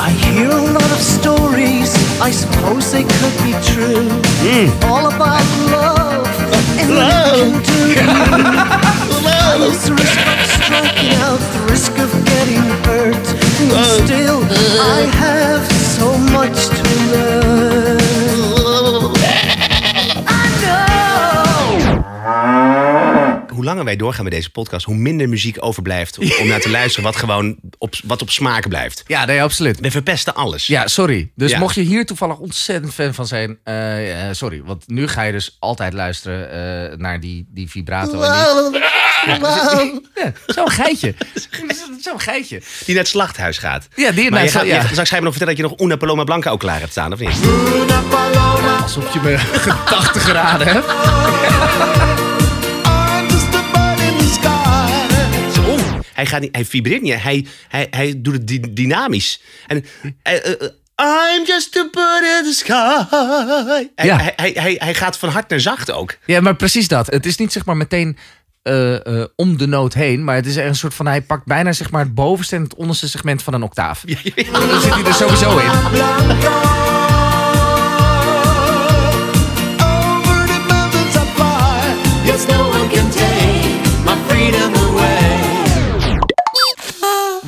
I 0.00 0.10
hear 0.10 0.50
a 0.52 0.60
lot 0.72 0.82
of 0.92 1.00
stories, 1.00 1.94
I 2.28 2.32
suppose 2.32 2.90
they 2.90 3.04
could 3.04 3.36
be 3.42 3.58
true. 3.72 4.08
All 4.90 5.06
about 5.12 5.42
love 5.70 6.01
love. 6.88 7.62
the 9.84 9.92
risk 9.94 10.20
of 10.20 10.46
striking 10.46 11.12
out, 11.22 11.38
the 11.38 11.62
risk 11.70 11.92
of 11.98 12.10
getting 12.24 12.62
hurt. 12.86 13.26
And 13.60 14.04
still, 14.04 14.42
I 14.80 15.06
have 15.22 15.64
so 15.72 16.16
much 16.32 16.68
to 16.68 16.82
learn. 17.12 18.01
Hoe 23.62 23.70
langer 23.70 23.86
wij 23.86 23.96
doorgaan 23.96 24.24
met 24.24 24.32
deze 24.32 24.50
podcast, 24.50 24.84
hoe 24.86 24.94
minder 24.94 25.28
muziek 25.28 25.56
overblijft 25.60 26.18
om, 26.18 26.30
om 26.40 26.46
naar 26.46 26.60
te 26.60 26.70
luisteren 26.70 27.04
wat 27.04 27.16
gewoon 27.16 27.56
op, 27.78 27.94
wat 28.04 28.22
op 28.22 28.30
smaak 28.30 28.68
blijft. 28.68 29.02
Ja, 29.06 29.24
nee, 29.24 29.42
absoluut. 29.42 29.80
We 29.80 29.90
verpesten 29.90 30.34
alles. 30.34 30.66
Ja, 30.66 30.86
sorry. 30.88 31.30
Dus 31.34 31.50
Ja. 31.50 31.58
mocht 31.58 31.74
je 31.74 31.80
hier 31.80 32.06
toevallig 32.06 32.38
ontzettend 32.38 32.94
fan 32.94 33.14
van 33.14 33.26
zijn, 33.26 33.58
eh, 33.64 34.28
eh, 34.28 34.34
sorry. 34.34 34.62
Want 34.64 34.88
nu 34.88 35.08
ga 35.08 35.22
je 35.22 35.32
dus 35.32 35.56
altijd 35.58 35.92
luisteren 35.92 36.50
eh, 36.90 36.96
naar 36.98 37.20
die, 37.20 37.46
die 37.48 37.70
vibrato. 37.70 38.20
En 38.22 38.72
die, 38.72 38.80
ja, 40.14 40.32
zo'n 40.46 40.70
geitje. 40.70 41.14
zo'n 42.04 42.20
geitje. 42.20 42.58
Die 42.84 42.94
naar 42.94 43.02
het 43.04 43.12
slachthuis 43.12 43.58
gaat. 43.58 43.88
Ja, 43.94 44.10
die 44.10 44.30
naar 44.30 44.40
het- 44.40 44.50
gaat, 44.50 44.66
ja. 44.66 44.82
je 44.82 45.06
me 45.16 45.20
nog 45.20 45.34
vertellen 45.34 45.46
dat 45.46 45.56
je 45.56 45.62
nog 45.62 45.80
Una 45.80 45.96
Paloma 45.96 46.24
Blanca 46.24 46.50
ook 46.50 46.60
klaar 46.60 46.78
hebt 46.80 46.90
staan, 46.92 47.12
of 47.12 47.18
niet? 47.18 47.36
Alsof 48.82 49.12
je 49.12 49.20
me 49.20 49.38
gedachten 49.68 50.20
geraden 50.20 50.66
hebt. 50.66 52.01
Hij, 56.12 56.26
gaat 56.26 56.40
niet, 56.40 56.54
hij 56.54 56.64
vibreert 56.64 57.02
niet. 57.02 57.22
Hij, 57.22 57.46
hij, 57.68 57.86
hij 57.90 58.14
doet 58.16 58.32
het 58.34 58.46
dy- 58.46 58.60
dynamisch. 58.70 59.40
En, 59.66 59.84
eh, 60.22 60.34
eh, 60.36 60.50
eh, 60.52 60.68
I'm 61.36 61.44
just 61.46 61.76
a 61.76 61.88
bird 61.92 62.22
in 62.38 62.44
the 62.44 62.52
sky. 62.56 63.04
Hij, 63.94 64.06
Ja. 64.06 64.16
hij, 64.16 64.32
hij, 64.36 64.50
hij, 64.54 64.76
hij 64.78 64.94
gaat 64.94 65.18
van 65.18 65.28
hard 65.28 65.48
naar 65.50 65.60
zacht 65.60 65.90
ook. 65.90 66.16
Ja, 66.26 66.40
maar 66.40 66.56
precies 66.56 66.88
dat. 66.88 67.06
Het 67.06 67.26
is 67.26 67.36
niet 67.36 67.52
zeg 67.52 67.64
maar 67.64 67.76
meteen 67.76 68.16
eh, 68.62 69.06
eh, 69.06 69.26
om 69.36 69.56
de 69.58 69.66
noot 69.66 69.94
heen. 69.94 70.24
Maar 70.24 70.34
het 70.36 70.46
is 70.46 70.56
echt 70.56 70.68
een 70.68 70.74
soort 70.74 70.94
van... 70.94 71.06
Hij 71.06 71.22
pakt 71.22 71.46
bijna 71.46 71.72
zeg 71.72 71.90
maar 71.90 72.04
het 72.04 72.14
bovenste 72.14 72.56
en 72.56 72.62
het 72.62 72.74
onderste 72.74 73.08
segment 73.08 73.42
van 73.42 73.54
een 73.54 73.62
octaaf. 73.62 74.00
Dan 74.00 74.80
zit 74.80 74.94
hij 74.94 75.04
er 75.04 75.14
sowieso 75.14 75.58
in. 75.58 75.70
Over 79.80 80.46
the 80.46 80.58
mountains 80.68 81.14
I 81.14 81.24
fly. 81.34 81.80
Yes, 82.24 82.46
no 82.46 82.68
one 82.68 82.88
can 82.88 83.10
take 83.10 83.80
my 84.04 84.14
freedom 84.28 84.74
away. 84.74 85.11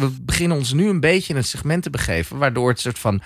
We 0.05 0.21
beginnen 0.21 0.57
ons 0.57 0.73
nu 0.73 0.89
een 0.89 1.01
beetje 1.01 1.33
in 1.33 1.39
het 1.39 1.47
segment 1.47 1.83
te 1.83 1.91
begeven. 1.91 2.39
Waardoor 2.39 2.69
het 2.69 2.81
soort 2.81 2.99
van... 2.99 3.23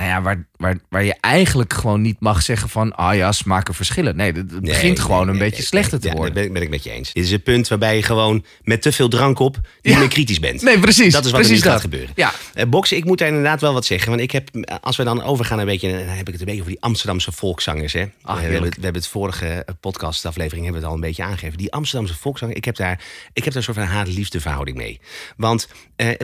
Nou 0.00 0.12
ja, 0.12 0.22
waar, 0.22 0.46
waar, 0.56 0.78
waar 0.88 1.04
je 1.04 1.14
eigenlijk 1.20 1.72
gewoon 1.72 2.00
niet 2.00 2.20
mag 2.20 2.42
zeggen 2.42 2.68
van... 2.68 2.94
Ah 2.94 3.14
ja, 3.16 3.32
smaken 3.32 3.74
verschillen. 3.74 4.16
Nee, 4.16 4.32
het 4.32 4.60
begint 4.60 4.82
Nee, 4.82 4.96
gewoon 4.96 5.24
nee, 5.26 5.34
een 5.34 5.38
beetje 5.40 5.62
slechter 5.62 6.00
te 6.00 6.08
Ja, 6.08 6.14
worden. 6.14 6.34
dat 6.34 6.52
ben, 6.52 6.62
ik- 6.62 6.68
met 6.70 6.84
je 6.84 6.90
eens. 6.90 7.12
Dit 7.12 7.24
is 7.24 7.30
het 7.30 7.42
punt 7.44 7.68
waarbij 7.68 7.96
je 7.96 8.02
gewoon 8.02 8.44
met 8.62 8.82
te 8.82 8.92
veel 8.92 9.08
drank 9.08 9.38
op 9.38 9.54
niet 9.82 9.92
Ja. 9.94 9.98
meer 9.98 10.08
kritisch 10.08 10.40
bent. 10.40 10.62
Nee, 10.62 10.78
precies. 10.78 11.12
Dat 11.12 11.24
is 11.24 11.30
wat 11.30 11.40
er 11.44 11.50
nu 11.50 11.56
gaat 11.56 11.64
dat. 11.72 11.80
gebeuren. 11.80 12.10
Ja. 12.14 12.32
Boksen, 12.68 12.96
ik 12.96 13.04
moet 13.04 13.18
daar 13.18 13.28
inderdaad 13.28 13.60
wel 13.60 13.72
wat 13.72 13.84
zeggen. 13.84 14.08
Want 14.10 14.20
ik 14.22 14.30
heb, 14.30 14.48
eh, 14.56 14.76
als 14.80 14.96
we 14.96 15.04
dan 15.04 15.22
overgaan 15.22 15.58
een 15.58 15.66
beetje, 15.66 15.90
dan 15.90 15.98
heb 16.16 16.26
ik 16.26 16.32
het 16.32 16.40
een 16.40 16.44
beetje 16.46 16.60
over 16.60 16.72
die 16.72 16.82
Amsterdamse 16.82 17.32
volkszangers. 17.32 17.92
Hè. 17.92 18.04
Ah, 18.22 18.34
we, 18.36 18.42
hebben, 18.42 18.62
het- 18.62 18.76
we 18.76 18.82
hebben 18.82 19.02
het 19.02 19.10
vorige 19.10 19.46
eh, 19.46 19.74
podcastaflevering 19.80 20.64
hebben 20.64 20.80
we 20.82 20.86
het 20.86 20.96
al 20.96 21.02
een 21.02 21.08
beetje 21.08 21.22
aangegeven. 21.24 21.58
Die 21.58 21.72
Amsterdamse 21.72 22.14
volkszangers, 22.16 22.58
ik 22.58 22.64
heb 22.64 22.76
daar, 22.76 23.00
ik 23.32 23.44
heb 23.44 23.52
daar 23.52 23.56
een 23.56 23.74
soort 23.74 23.76
van 23.76 23.86
haat-liefde 23.96 24.40
verhouding 24.40 24.76
mee. 24.76 25.00
Want 25.36 25.68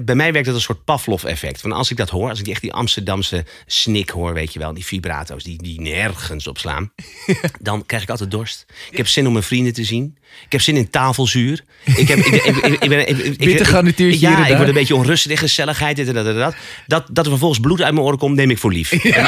bij 0.04 0.14
mij 0.14 0.32
werkt 0.32 0.46
dat 0.46 0.54
als 0.54 0.68
een 0.68 0.74
soort 0.74 0.84
Pavlov-effect. 0.84 1.60
Van 1.60 1.72
als 1.72 1.90
ik 1.90 1.96
dat 1.96 2.10
hoor, 2.10 2.28
als 2.28 2.40
ik 2.40 2.48
echt 2.48 2.60
die 2.60 2.72
Amsterdamse 2.72 3.44
snik 3.66 4.10
hoor, 4.10 4.34
weet 4.34 4.52
je 4.52 4.58
wel, 4.58 4.74
die 4.74 4.84
vibrato's 4.84 5.42
die, 5.42 5.62
die 5.62 5.80
nergens 5.80 6.46
op 6.46 6.58
slaan, 6.58 6.92
dan 7.60 7.86
krijg 7.86 8.02
ik 8.02 8.10
altijd 8.10 8.30
dorst. 8.30 8.66
Ik 8.90 8.96
heb 8.96 9.08
zin 9.08 9.26
om 9.26 9.32
mijn 9.32 9.44
vrienden 9.44 9.72
te 9.72 9.84
zien. 9.84 10.16
Ik 10.44 10.52
heb 10.52 10.60
zin 10.60 10.76
in 10.76 10.90
tafelzuur. 10.90 11.64
Ik, 11.84 12.08
heb, 12.08 12.18
ik, 12.18 12.44
ik, 12.44 12.56
ik, 12.56 12.82
ik 12.82 12.88
ben, 12.88 13.08
ik, 13.08 14.14
Ja, 14.20 14.46
ik 14.46 14.56
word 14.56 14.68
een 14.68 14.74
beetje 14.74 14.94
onrustig, 14.94 15.38
gezelligheid, 15.38 15.96
dit 15.96 16.08
en 16.08 16.14
dat 16.14 16.26
en 16.26 16.34
dat. 16.34 16.54
Dat, 16.86 17.06
dat 17.10 17.24
er 17.24 17.30
vervolgens 17.30 17.60
bloed 17.60 17.82
uit 17.82 17.94
mijn 17.94 18.06
oren 18.06 18.18
komt, 18.18 18.36
neem 18.36 18.50
ik 18.50 18.58
voor 18.58 18.72
lief. 18.72 18.92
En 19.16 19.24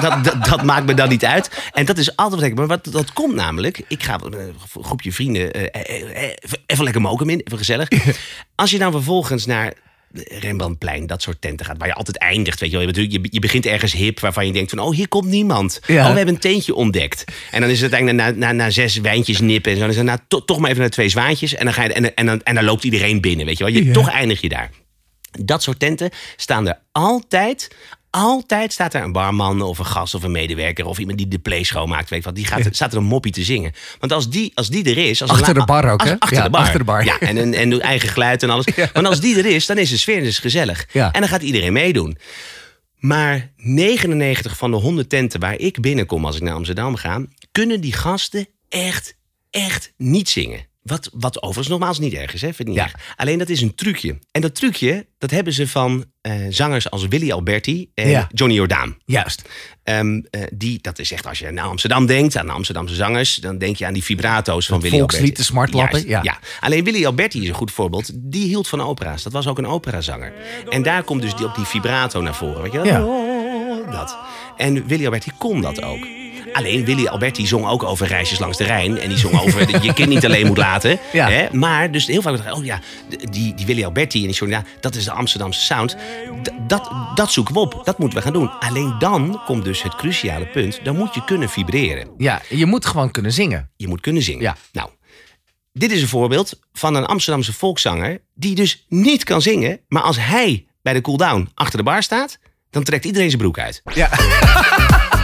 dan 0.00 0.22
dat, 0.22 0.44
dat, 0.44 0.62
maakt 0.62 0.86
me 0.86 0.94
dan 0.94 1.08
niet 1.08 1.24
uit. 1.24 1.50
En 1.72 1.84
dat 1.84 1.98
is 1.98 2.16
altijd 2.16 2.40
wat 2.40 2.50
ik... 2.50 2.56
Maar 2.56 2.66
wat, 2.66 2.84
dat 2.84 3.12
komt 3.12 3.34
namelijk... 3.34 3.82
Ik 3.88 4.02
ga 4.02 4.16
met 4.16 4.34
een 4.34 4.54
groepje 4.82 5.12
vrienden 5.12 5.52
eh, 5.52 5.62
eh, 5.62 6.02
eh, 6.02 6.32
even, 6.42 6.58
even 6.66 6.84
lekker 6.84 7.02
moken 7.02 7.28
in, 7.28 7.40
even 7.44 7.58
gezellig. 7.58 7.88
Als 8.54 8.70
je 8.70 8.78
dan 8.78 8.92
vervolgens 8.92 9.46
naar... 9.46 9.72
Rembrandtplein, 10.24 11.06
dat 11.06 11.22
soort 11.22 11.40
tenten 11.40 11.66
gaat, 11.66 11.78
waar 11.78 11.88
je 11.88 11.94
altijd 11.94 12.18
eindigt. 12.18 12.60
Weet 12.60 12.70
je, 12.70 12.76
wel. 12.76 12.86
je, 13.00 13.20
je, 13.30 13.40
begint 13.40 13.66
ergens 13.66 13.92
hip 13.92 14.20
waarvan 14.20 14.46
je 14.46 14.52
denkt 14.52 14.70
van, 14.70 14.78
oh, 14.78 14.94
hier 14.94 15.08
komt 15.08 15.26
niemand. 15.28 15.80
Ja. 15.86 16.04
Oh, 16.04 16.10
we 16.10 16.16
hebben 16.16 16.34
een 16.34 16.40
teentje 16.40 16.74
ontdekt. 16.74 17.24
En 17.50 17.60
dan 17.60 17.70
is 17.70 17.80
het 17.80 17.92
uiteindelijk 17.92 18.38
na, 18.38 18.46
na, 18.46 18.52
na 18.52 18.70
zes 18.70 18.96
wijntjes 18.96 19.40
nippen 19.40 19.70
en 19.72 19.76
zo. 19.76 19.82
Dan 19.82 19.90
is 19.90 19.96
het 19.96 20.06
na, 20.06 20.24
to- 20.28 20.44
toch 20.44 20.58
maar 20.58 20.68
even 20.70 20.80
naar 20.82 20.90
twee 20.90 21.08
zwaantjes. 21.08 21.54
En 21.54 21.64
dan, 21.64 21.74
ga 21.74 21.82
je, 21.82 21.92
en, 21.92 22.14
en, 22.14 22.26
dan, 22.26 22.42
en 22.42 22.54
dan 22.54 22.64
loopt 22.64 22.84
iedereen 22.84 23.20
binnen, 23.20 23.46
weet 23.46 23.58
je 23.58 23.64
wel. 23.64 23.72
Je, 23.72 23.84
Ja. 23.84 23.92
Toch 23.92 24.10
eindig 24.10 24.40
je 24.40 24.48
daar. 24.48 24.70
Dat 25.40 25.62
soort 25.62 25.78
tenten 25.78 26.10
staan 26.36 26.68
er 26.68 26.78
altijd. 26.92 27.68
Altijd 28.10 28.72
staat 28.72 28.94
er 28.94 29.02
een 29.02 29.12
barman 29.12 29.62
of 29.62 29.78
een 29.78 29.86
gast 29.86 30.14
of 30.14 30.22
een 30.22 30.30
medewerker 30.30 30.86
of 30.86 30.98
iemand 30.98 31.18
die 31.18 31.28
de 31.28 31.38
play 31.38 31.62
schoonmaakt. 31.62 32.10
Weet 32.10 32.24
wat, 32.24 32.34
die 32.34 32.46
gaat, 32.46 32.68
staat 32.70 32.92
er 32.92 32.98
een 32.98 33.04
moppie 33.04 33.32
te 33.32 33.44
zingen. 33.44 33.72
Want 33.98 34.12
als 34.12 34.30
die, 34.30 34.52
als 34.54 34.68
die 34.68 34.84
er 34.84 34.98
is. 34.98 35.22
Als 35.22 35.30
Achter 35.30 35.54
de 35.54 35.64
bar 35.64 35.90
ook, 35.90 36.04
hè? 36.04 36.18
Achter, 36.18 36.36
Ja, 36.36 36.44
de 36.44 36.50
bar. 36.50 36.60
achter 36.60 36.78
de 36.78 36.84
bar. 36.84 37.04
Ja, 37.04 37.18
en, 37.18 37.54
en, 37.54 37.80
eigen 37.80 38.08
geluid 38.08 38.42
en 38.42 38.50
alles. 38.50 38.64
Want 38.92 39.06
als 39.06 39.20
die 39.20 39.38
er 39.38 39.46
is, 39.46 39.66
dan 39.66 39.78
is 39.78 39.90
de 39.90 39.96
sfeer 39.98 40.22
dus 40.22 40.38
gezellig. 40.38 40.86
Ja. 40.92 41.12
En 41.12 41.20
dan 41.20 41.28
gaat 41.28 41.42
iedereen 41.42 41.72
meedoen. 41.72 42.18
Maar 42.96 43.52
99 43.56 44.56
van 44.56 44.70
de 44.70 44.76
100 44.76 45.08
tenten 45.08 45.40
waar 45.40 45.58
ik 45.58 45.80
binnenkom 45.80 46.24
als 46.24 46.36
ik 46.36 46.42
naar 46.42 46.54
Amsterdam 46.54 46.96
ga, 46.96 47.24
kunnen 47.52 47.80
die 47.80 47.92
gasten 47.92 48.48
echt, 48.68 49.16
echt 49.50 49.92
niet 49.96 50.28
zingen. 50.28 50.66
Wat, 50.86 51.10
wat 51.12 51.36
overigens 51.42 51.68
nogmaals 51.68 51.98
niet 51.98 52.12
erg 52.14 52.34
is, 52.34 52.40
hè? 52.40 52.46
Vind 52.46 52.60
ik 52.60 52.66
niet 52.66 52.76
Ja. 52.76 52.82
erg. 52.84 52.94
Alleen 53.16 53.38
dat 53.38 53.48
is 53.48 53.60
een 53.60 53.74
trucje. 53.74 54.18
En 54.30 54.40
dat 54.40 54.54
trucje, 54.54 55.06
dat 55.18 55.30
hebben 55.30 55.52
ze 55.52 55.68
van 55.68 56.04
eh, 56.20 56.32
zangers 56.48 56.90
als 56.90 57.06
Willy 57.06 57.32
Alberti 57.32 57.90
en 57.94 58.08
Ja. 58.08 58.28
Johnny 58.32 58.56
Jordaan. 58.56 58.96
Juist. 59.04 59.42
Ehm, 59.82 60.20
eh, 60.30 60.40
die, 60.54 60.78
dat 60.80 60.98
is 60.98 61.12
echt, 61.12 61.26
als 61.26 61.38
je 61.38 61.50
naar 61.50 61.64
Amsterdam 61.64 62.06
denkt, 62.06 62.36
aan 62.36 62.46
de 62.46 62.52
Amsterdamse 62.52 62.94
zangers, 62.94 63.34
dan 63.34 63.58
denk 63.58 63.76
je 63.76 63.86
aan 63.86 63.92
die 63.92 64.04
vibrato's 64.04 64.66
van 64.66 64.80
Willy 64.80 64.96
volkslied, 64.98 65.20
Alberti. 65.22 65.42
de 65.42 65.48
smartlappen, 65.48 66.06
Juist, 66.06 66.26
ja. 66.26 66.38
Alleen 66.60 66.84
Willy 66.84 67.06
Alberti 67.06 67.42
is 67.42 67.48
een 67.48 67.54
goed 67.54 67.72
voorbeeld. 67.72 68.10
Die 68.14 68.46
hield 68.46 68.68
van 68.68 68.80
opera's. 68.80 69.22
Dat 69.22 69.32
was 69.32 69.46
ook 69.46 69.58
een 69.58 69.66
operazanger. 69.66 70.32
En 70.68 70.82
daar 70.82 71.02
komt 71.02 71.22
dus 71.22 71.34
die, 71.34 71.46
op 71.46 71.54
die 71.54 71.64
vibrato 71.64 72.20
naar 72.20 72.34
voren. 72.34 72.62
Weet 72.62 72.72
je 72.72 72.80
wel? 72.80 72.86
Ja. 72.86 73.90
Dat. 73.90 74.16
En 74.56 74.86
Willy 74.86 75.04
Alberti 75.04 75.30
kon 75.38 75.60
dat 75.60 75.82
ook. 75.82 76.06
Alleen 76.56 76.84
Willy 76.84 77.06
Alberti 77.06 77.46
zong 77.46 77.66
ook 77.66 77.82
over 77.82 78.06
reisjes 78.06 78.38
langs 78.38 78.56
de 78.58 78.64
Rijn. 78.64 78.98
En 78.98 79.08
die 79.08 79.18
zong 79.18 79.40
over 79.40 79.72
dat 79.72 79.84
je 79.84 79.92
kind 79.92 80.08
niet 80.08 80.24
alleen 80.24 80.46
moet 80.46 80.56
laten. 80.56 80.98
Ja. 81.12 81.28
Hè? 81.30 81.46
Maar 81.52 81.90
dus 81.90 82.06
heel 82.06 82.22
vaak, 82.22 82.54
oh 82.56 82.64
ja, 82.64 82.80
die, 83.30 83.54
die 83.54 83.66
Willy 83.66 83.84
Alberti 83.84 84.20
en 84.20 84.26
die 84.26 84.36
Jordan, 84.36 84.64
dat 84.80 84.94
is 84.94 85.04
de 85.04 85.10
Amsterdamse 85.10 85.60
sound. 85.60 85.96
D- 86.42 86.50
dat, 86.68 86.90
dat 87.14 87.32
zoeken 87.32 87.54
we 87.54 87.60
op. 87.60 87.80
Dat 87.84 87.98
moeten 87.98 88.18
we 88.18 88.24
gaan 88.24 88.32
doen. 88.32 88.50
Alleen 88.60 88.94
dan 88.98 89.40
komt 89.44 89.64
dus 89.64 89.82
het 89.82 89.94
cruciale 89.94 90.46
punt. 90.46 90.80
Dan 90.82 90.96
moet 90.96 91.14
je 91.14 91.24
kunnen 91.24 91.48
vibreren. 91.48 92.08
Ja, 92.16 92.42
je 92.48 92.66
moet 92.66 92.86
gewoon 92.86 93.10
kunnen 93.10 93.32
zingen. 93.32 93.70
Je 93.76 93.88
moet 93.88 94.00
kunnen 94.00 94.22
zingen. 94.22 94.42
Ja. 94.42 94.56
Nou, 94.72 94.88
dit 95.72 95.90
is 95.92 96.02
een 96.02 96.08
voorbeeld 96.08 96.58
van 96.72 96.94
een 96.94 97.06
Amsterdamse 97.06 97.52
volkszanger... 97.52 98.20
die 98.34 98.54
dus 98.54 98.84
niet 98.88 99.24
kan 99.24 99.42
zingen. 99.42 99.80
Maar 99.88 100.02
als 100.02 100.16
hij 100.18 100.66
bij 100.82 100.92
de 100.92 101.00
cooldown 101.00 101.48
achter 101.54 101.78
de 101.78 101.84
bar 101.84 102.02
staat... 102.02 102.38
dan 102.70 102.82
trekt 102.82 103.04
iedereen 103.04 103.28
zijn 103.28 103.40
broek 103.40 103.58
uit. 103.58 103.82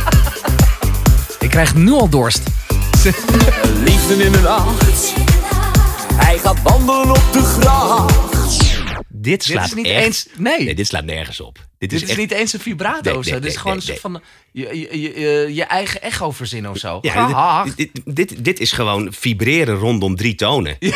Ik 1.42 1.50
krijg 1.50 1.74
nu 1.74 1.90
al 1.90 2.08
dorst. 2.08 2.42
Liefde 3.84 4.24
in 4.24 4.32
de 4.32 4.40
nacht. 4.42 5.14
Hij 6.14 6.38
gaat 6.38 6.62
wandelen 6.62 7.10
op 7.10 7.28
de 7.32 7.42
gracht. 7.42 8.20
Dit 9.08 9.42
slaat 9.44 9.66
is 9.66 9.74
niet 9.74 9.86
echt... 9.86 10.04
eens- 10.04 10.26
nee. 10.36 10.74
dit 10.74 10.86
slaat 10.86 11.04
nergens 11.04 11.40
op. 11.40 11.54
Dit, 11.78 11.90
Dit 11.90 11.92
is, 11.92 12.02
is 12.02 12.08
echt... 12.08 12.18
niet 12.18 12.30
eens 12.30 12.52
een 12.52 12.60
vibrato 12.60 13.10
Nee, 13.10 13.18
of 13.18 13.24
zo. 13.24 13.30
nee, 13.30 13.40
Dit 13.40 13.48
is 13.48 13.54
nee, 13.54 13.62
gewoon 13.62 13.78
nee, 13.86 13.86
een 13.94 14.00
soort 14.00 14.12
van 14.12 14.22
je, 14.52 14.78
je, 14.90 15.00
je, 15.00 15.20
je, 15.20 15.54
je 15.54 15.64
eigen 15.64 16.02
echo 16.02 16.30
verzinnen 16.30 16.70
of 16.70 16.76
zo. 16.78 16.98
Ja, 17.02 17.64
dit, 17.64 17.76
dit, 17.76 17.90
dit, 18.04 18.44
dit 18.44 18.60
is 18.60 18.72
gewoon 18.72 19.12
vibreren 19.12 19.74
rondom 19.74 20.16
drie 20.16 20.34
tonen. 20.34 20.76
En, 20.78 20.92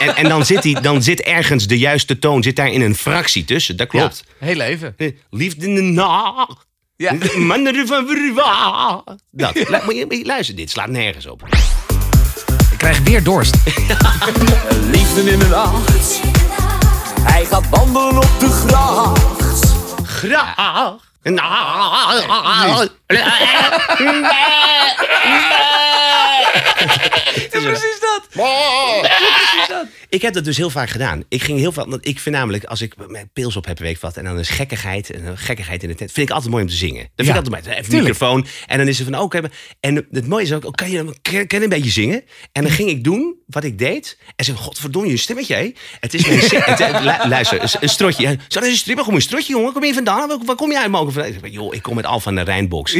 en, 0.00 0.16
en 0.16 0.28
dan, 0.28 0.46
zit 0.46 0.62
die, 0.62 0.80
dan 0.80 1.02
zit 1.02 1.20
ergens 1.20 1.66
de 1.66 1.78
juiste 1.78 2.18
toon 2.18 2.42
zit 2.42 2.56
daar 2.56 2.72
in 2.72 2.80
een 2.80 2.94
fractie 2.94 3.44
tussen. 3.44 3.76
Dat 3.76 3.88
klopt. 3.88 4.24
Ja, 4.40 4.46
heel 4.46 4.60
even. 4.60 4.94
Eh, 4.96 5.10
Liefde 5.30 5.66
in 5.66 5.74
de 5.74 5.80
nacht. 5.82 6.66
Ja. 6.96 7.12
Mannen 7.38 7.86
van 7.86 8.06
Verwa. 8.06 9.02
Dat. 9.30 9.54
Lu- 9.54 9.78
moet 9.84 9.94
je- 9.96 10.04
moet 10.08 10.16
je 10.18 10.24
Luister, 10.24 10.56
dit 10.56 10.70
slaat 10.70 10.88
nergens 10.88 11.26
op. 11.26 11.42
Ik 12.72 12.78
krijg 12.78 12.98
weer 13.02 13.22
dorst. 13.22 13.54
Liefde 14.92 15.30
in 15.30 15.38
de 15.38 15.46
nacht. 15.48 16.20
Hij 17.20 17.44
gaat 17.44 17.68
wandelen 17.68 18.16
op 18.16 18.30
de 18.38 18.48
gracht. 18.48 19.74
Graag. 20.04 21.10
Precies 27.50 27.98
dat. 28.00 29.86
Ik 30.08 30.22
heb 30.22 30.32
dat 30.34 30.44
dus 30.44 30.56
heel 30.56 30.70
vaak 30.70 30.90
gedaan. 30.90 31.22
Ik 31.28 31.42
ging 31.42 31.58
heel 31.58 31.72
vaak, 31.72 31.86
ik 32.00 32.18
vind 32.18 32.34
namelijk, 32.36 32.64
als 32.64 32.80
ik 32.80 32.94
mijn 33.08 33.30
pils 33.32 33.56
op 33.56 33.66
heb, 33.66 33.78
weet 33.78 33.90
ik 33.94 34.00
wat, 34.00 34.16
en 34.16 34.24
dan 34.24 34.38
is 34.38 34.48
gekkigheid, 34.48 35.10
en 35.10 35.26
een 35.26 35.38
gekkigheid 35.38 35.82
in 35.82 35.88
de 35.88 35.94
tent, 35.94 36.12
vind 36.12 36.28
ik 36.28 36.34
altijd 36.34 36.50
mooi 36.52 36.64
om 36.64 36.68
te 36.70 36.76
zingen. 36.76 37.00
Dat 37.02 37.10
vind 37.14 37.28
Ja, 37.28 37.34
ik 37.34 37.38
altijd 37.46 37.64
mooi. 37.64 37.76
Even 37.78 37.92
een 37.94 37.98
microfoon, 37.98 38.46
en 38.66 38.78
dan 38.78 38.88
is 38.88 38.98
er 38.98 39.04
van, 39.04 39.14
oh, 39.14 39.22
oké, 39.22 39.40
en 39.80 40.06
het 40.10 40.26
mooie 40.26 40.44
is 40.44 40.52
ook, 40.52 40.64
oh, 40.64 40.70
kan 40.70 40.90
je, 40.90 41.14
kan, 41.46 41.62
een 41.62 41.68
beetje 41.68 41.90
zingen? 41.90 42.22
En 42.52 42.62
dan 42.62 42.72
ging 42.72 42.88
ik 42.88 43.04
doen 43.04 43.34
wat 43.46 43.64
ik 43.64 43.78
deed, 43.78 44.18
en 44.36 44.44
zei, 44.44 44.56
godverdomme, 44.56 45.08
je 45.08 45.16
stemmetje, 45.16 45.54
hè? 45.54 45.72
Het 46.00 46.14
is 46.14 46.26
mijn 46.26 46.38
het, 46.64 46.78
het- 46.78 47.00
lu- 47.00 47.28
luister, 47.28 47.60
een- 47.80 47.88
strotje. 47.88 48.26
Zo, 48.26 48.36
dat 48.60 48.62
is 48.64 48.70
een 48.70 48.76
stripper, 48.76 49.04
kom 49.04 49.14
een 49.14 49.22
strotje, 49.22 49.52
jongen, 49.52 49.72
kom 49.72 49.84
je 49.84 49.94
vandaan? 49.94 50.40
Waar, 50.46 50.56
kom 50.56 50.70
jij 50.70 50.80
uit 50.82 50.90
mogen? 50.90 51.50
Joh, 51.50 51.74
ik 51.74 51.82
kom 51.82 51.94
met 51.94 52.06
Al 52.06 52.20
van 52.20 52.34
de 52.34 52.40
Rijnbox. 52.40 52.92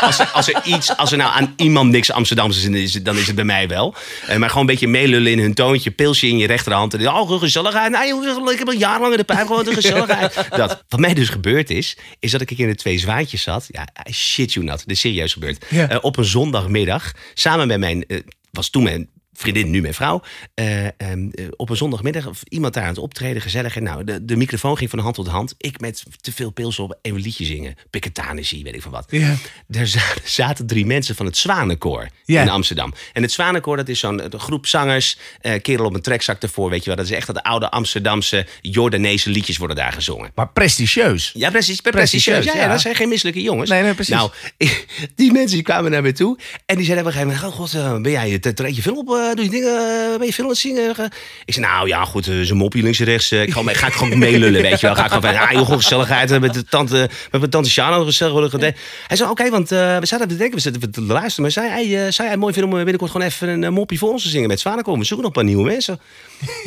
Als 0.00 0.18
er, 0.18 0.26
als 0.32 0.48
er 0.48 0.60
iets, 0.64 0.96
als 0.96 1.12
er 1.12 1.18
nou 1.18 1.32
aan 1.32 1.52
iemand 1.56 1.90
niks 1.90 2.10
Amsterdams 2.12 2.56
is, 2.56 2.62
dan 2.62 2.74
is 2.74 2.94
het, 2.94 3.04
dan 3.04 3.16
is 3.16 3.26
het 3.26 3.36
bij 3.36 3.44
mij 3.44 3.68
wel. 3.68 3.94
Eh, 4.26 4.36
maar 4.36 4.48
gewoon 4.48 4.64
een 4.64 4.70
beetje 4.70 4.88
meelullen 4.88 5.32
in 5.32 5.38
hun 5.38 5.54
toontje, 5.54 5.90
pilsje 5.90 6.26
in 6.26 6.38
je 6.38 6.46
rechterhand. 6.46 6.94
En, 6.94 7.08
oh, 7.08 7.38
gezelligheid. 7.38 7.90
Nee, 7.90 8.52
ik 8.52 8.58
heb 8.58 8.68
al 8.68 8.74
jarenlang 8.74 9.12
in 9.12 9.18
de 9.18 9.24
pijp 9.24 9.46
gewoon 9.46 9.64
de 9.64 9.74
gezelligheid. 9.74 10.34
Dat. 10.56 10.84
Wat 10.88 11.00
mij 11.00 11.14
dus 11.14 11.28
gebeurd 11.28 11.70
is, 11.70 11.96
is 12.18 12.30
dat 12.30 12.40
ik 12.40 12.50
in 12.50 12.68
de 12.68 12.74
twee 12.74 12.98
zwaantjes 12.98 13.42
zat. 13.42 13.68
Ja, 13.68 13.88
shit 14.10 14.52
you 14.52 14.66
not. 14.66 14.78
Dit 14.78 14.90
is 14.90 15.00
serieus 15.00 15.32
gebeurd. 15.32 15.64
Ja. 15.68 15.88
Eh, 15.88 15.98
op 16.00 16.16
een 16.16 16.24
zondagmiddag, 16.24 17.12
samen 17.34 17.66
met 17.66 17.78
mijn, 17.78 18.06
eh, 18.06 18.18
was 18.50 18.70
toen 18.70 18.82
mijn 18.82 19.08
vriendin, 19.40 19.70
nu 19.70 19.80
mijn 19.80 19.94
vrouw. 19.94 20.22
eh, 20.54 20.84
ehm, 20.86 20.92
eh, 20.98 21.44
op 21.56 21.70
een 21.70 21.76
zondagmiddag 21.76 22.26
of 22.26 22.42
iemand 22.48 22.74
daar 22.74 22.82
aan 22.82 22.88
het 22.88 22.98
optreden, 22.98 23.42
gezellig. 23.42 23.76
En 23.76 23.82
nou, 23.82 24.04
de, 24.04 24.24
de 24.24 24.36
microfoon 24.36 24.76
ging 24.76 24.90
van 24.90 24.98
hand 24.98 25.14
tot 25.14 25.26
hand. 25.26 25.54
Ik 25.58 25.80
met 25.80 26.02
te 26.20 26.32
veel 26.32 26.50
pils 26.50 26.78
op 26.78 26.98
en 27.02 27.14
een 27.14 27.20
liedje 27.20 27.44
zingen. 27.44 27.74
Piketanissie, 27.90 28.64
weet 28.64 28.74
ik 28.74 28.82
van 28.82 28.92
wat. 28.92 29.04
Ja. 29.08 29.36
Er 29.70 29.86
za- 29.86 30.14
zaten 30.40 30.66
drie 30.66 30.86
mensen 30.86 31.14
van 31.14 31.26
het 31.26 31.36
Zwanenkoor 31.36 32.08
Ja. 32.24 32.42
in 32.42 32.48
Amsterdam. 32.48 32.94
En 33.12 33.22
het 33.22 33.32
Zwanenkoor, 33.32 33.76
dat 33.76 33.88
is 33.88 33.98
zo'n 33.98 34.20
eh, 34.20 34.38
groep 34.40 34.66
zangers. 34.66 35.18
eh, 35.40 35.60
kerel 35.62 35.84
op 35.84 35.94
een 35.94 36.00
trekzak 36.02 36.42
ervoor, 36.42 36.70
weet 36.70 36.80
je 36.80 36.86
wel. 36.86 36.96
Dat 36.96 37.04
is 37.04 37.10
echt 37.12 37.26
dat 37.26 37.42
oude 37.42 37.70
Amsterdamse, 37.70 38.46
Jordaanese 38.60 39.30
liedjes 39.30 39.56
worden 39.56 39.76
daar 39.76 39.92
gezongen. 39.92 40.30
Maar 40.34 40.48
prestigieus. 40.48 41.30
Ja, 41.34 41.50
precies. 41.50 41.80
Prestigieus. 41.80 42.44
Ja, 42.44 42.54
ja, 42.54 42.68
dat 42.68 42.80
zijn 42.80 42.94
geen 42.94 43.08
misselijke 43.08 43.42
jongens. 43.42 43.70
Nee, 43.70 43.82
nee, 43.82 43.94
precies. 43.94 44.14
Nou, 44.14 44.30
die 45.14 45.32
mensen 45.32 45.54
die 45.56 45.62
kwamen 45.62 45.90
naar 45.90 46.02
me 46.02 46.12
toe. 46.12 46.38
En 46.66 46.76
die 46.76 46.84
zeiden 46.84 47.06
op 47.06 47.12
een 47.12 47.18
gegeven 47.18 47.40
moment... 47.42 47.60
Oh, 47.60 47.82
god, 47.92 48.02
ben 48.02 48.12
jij, 48.12 48.38
tre- 48.38 48.52
treed 48.52 48.76
je 48.76 48.82
film 48.82 48.98
op? 48.98 49.29
Eh, 49.30 49.34
doe 49.36 49.44
je 49.44 49.50
dingen? 49.50 49.68
eh, 50.12 50.18
ben 50.18 50.26
je 50.26 50.32
film 50.32 50.48
aan 50.48 50.54
het? 50.86 50.98
Eh, 50.98 51.04
Ik 51.44 51.54
zei, 51.54 51.66
nou 51.66 51.88
ja, 51.88 52.04
goed, 52.04 52.30
zo'n 52.42 52.56
moppie 52.56 52.82
links 52.82 52.98
en 52.98 53.04
rechts. 53.04 53.32
ik 53.32 53.52
ga, 53.52 53.62
ga 53.64 53.86
ik 53.86 53.92
gewoon 53.92 54.18
meelullen, 54.18 54.62
weet 54.62 54.80
je 54.80 54.86
wel. 54.86 54.94
Ga 54.96 55.04
ik 55.04 55.12
gewoon 55.12 55.34
van, 55.34 55.40
ah 55.42 55.52
joh, 55.52 55.70
gezelligheid. 55.70 56.40
Met 56.40 56.54
de 56.54 56.64
tante, 56.64 56.94
met 57.30 57.40
mijn 57.40 57.50
tante 57.50 57.70
Shana 57.70 58.04
gezellig 58.04 58.32
worden 58.32 58.50
gedaan. 58.50 58.72
Hij 59.06 59.16
zei, 59.16 59.30
oké, 59.30 59.50
want 59.50 59.68
we 59.68 59.98
zaten 60.02 60.28
te 60.28 60.36
denken, 60.36 60.54
we 60.56 60.60
zitten 60.62 60.90
te 60.90 61.02
luisteren. 61.02 61.42
Maar 61.42 61.50
zei 61.50 61.68
hij, 61.68 61.86
jij 61.86 62.12
het 62.28 62.38
mooi 62.38 62.52
vinden 62.52 62.72
om 62.72 62.76
binnenkort 62.78 63.10
gewoon 63.10 63.26
even 63.26 63.62
een 63.62 63.72
moppie 63.72 63.98
voor 63.98 64.10
ons 64.10 64.22
te 64.22 64.28
zingen 64.28 64.48
met 64.48 64.60
Zwanenkoor? 64.60 64.98
We 64.98 65.04
zoeken 65.04 65.26
nog 65.26 65.36
een 65.36 65.42
paar 65.42 65.52
nieuwe 65.54 65.70
mensen. 65.70 66.00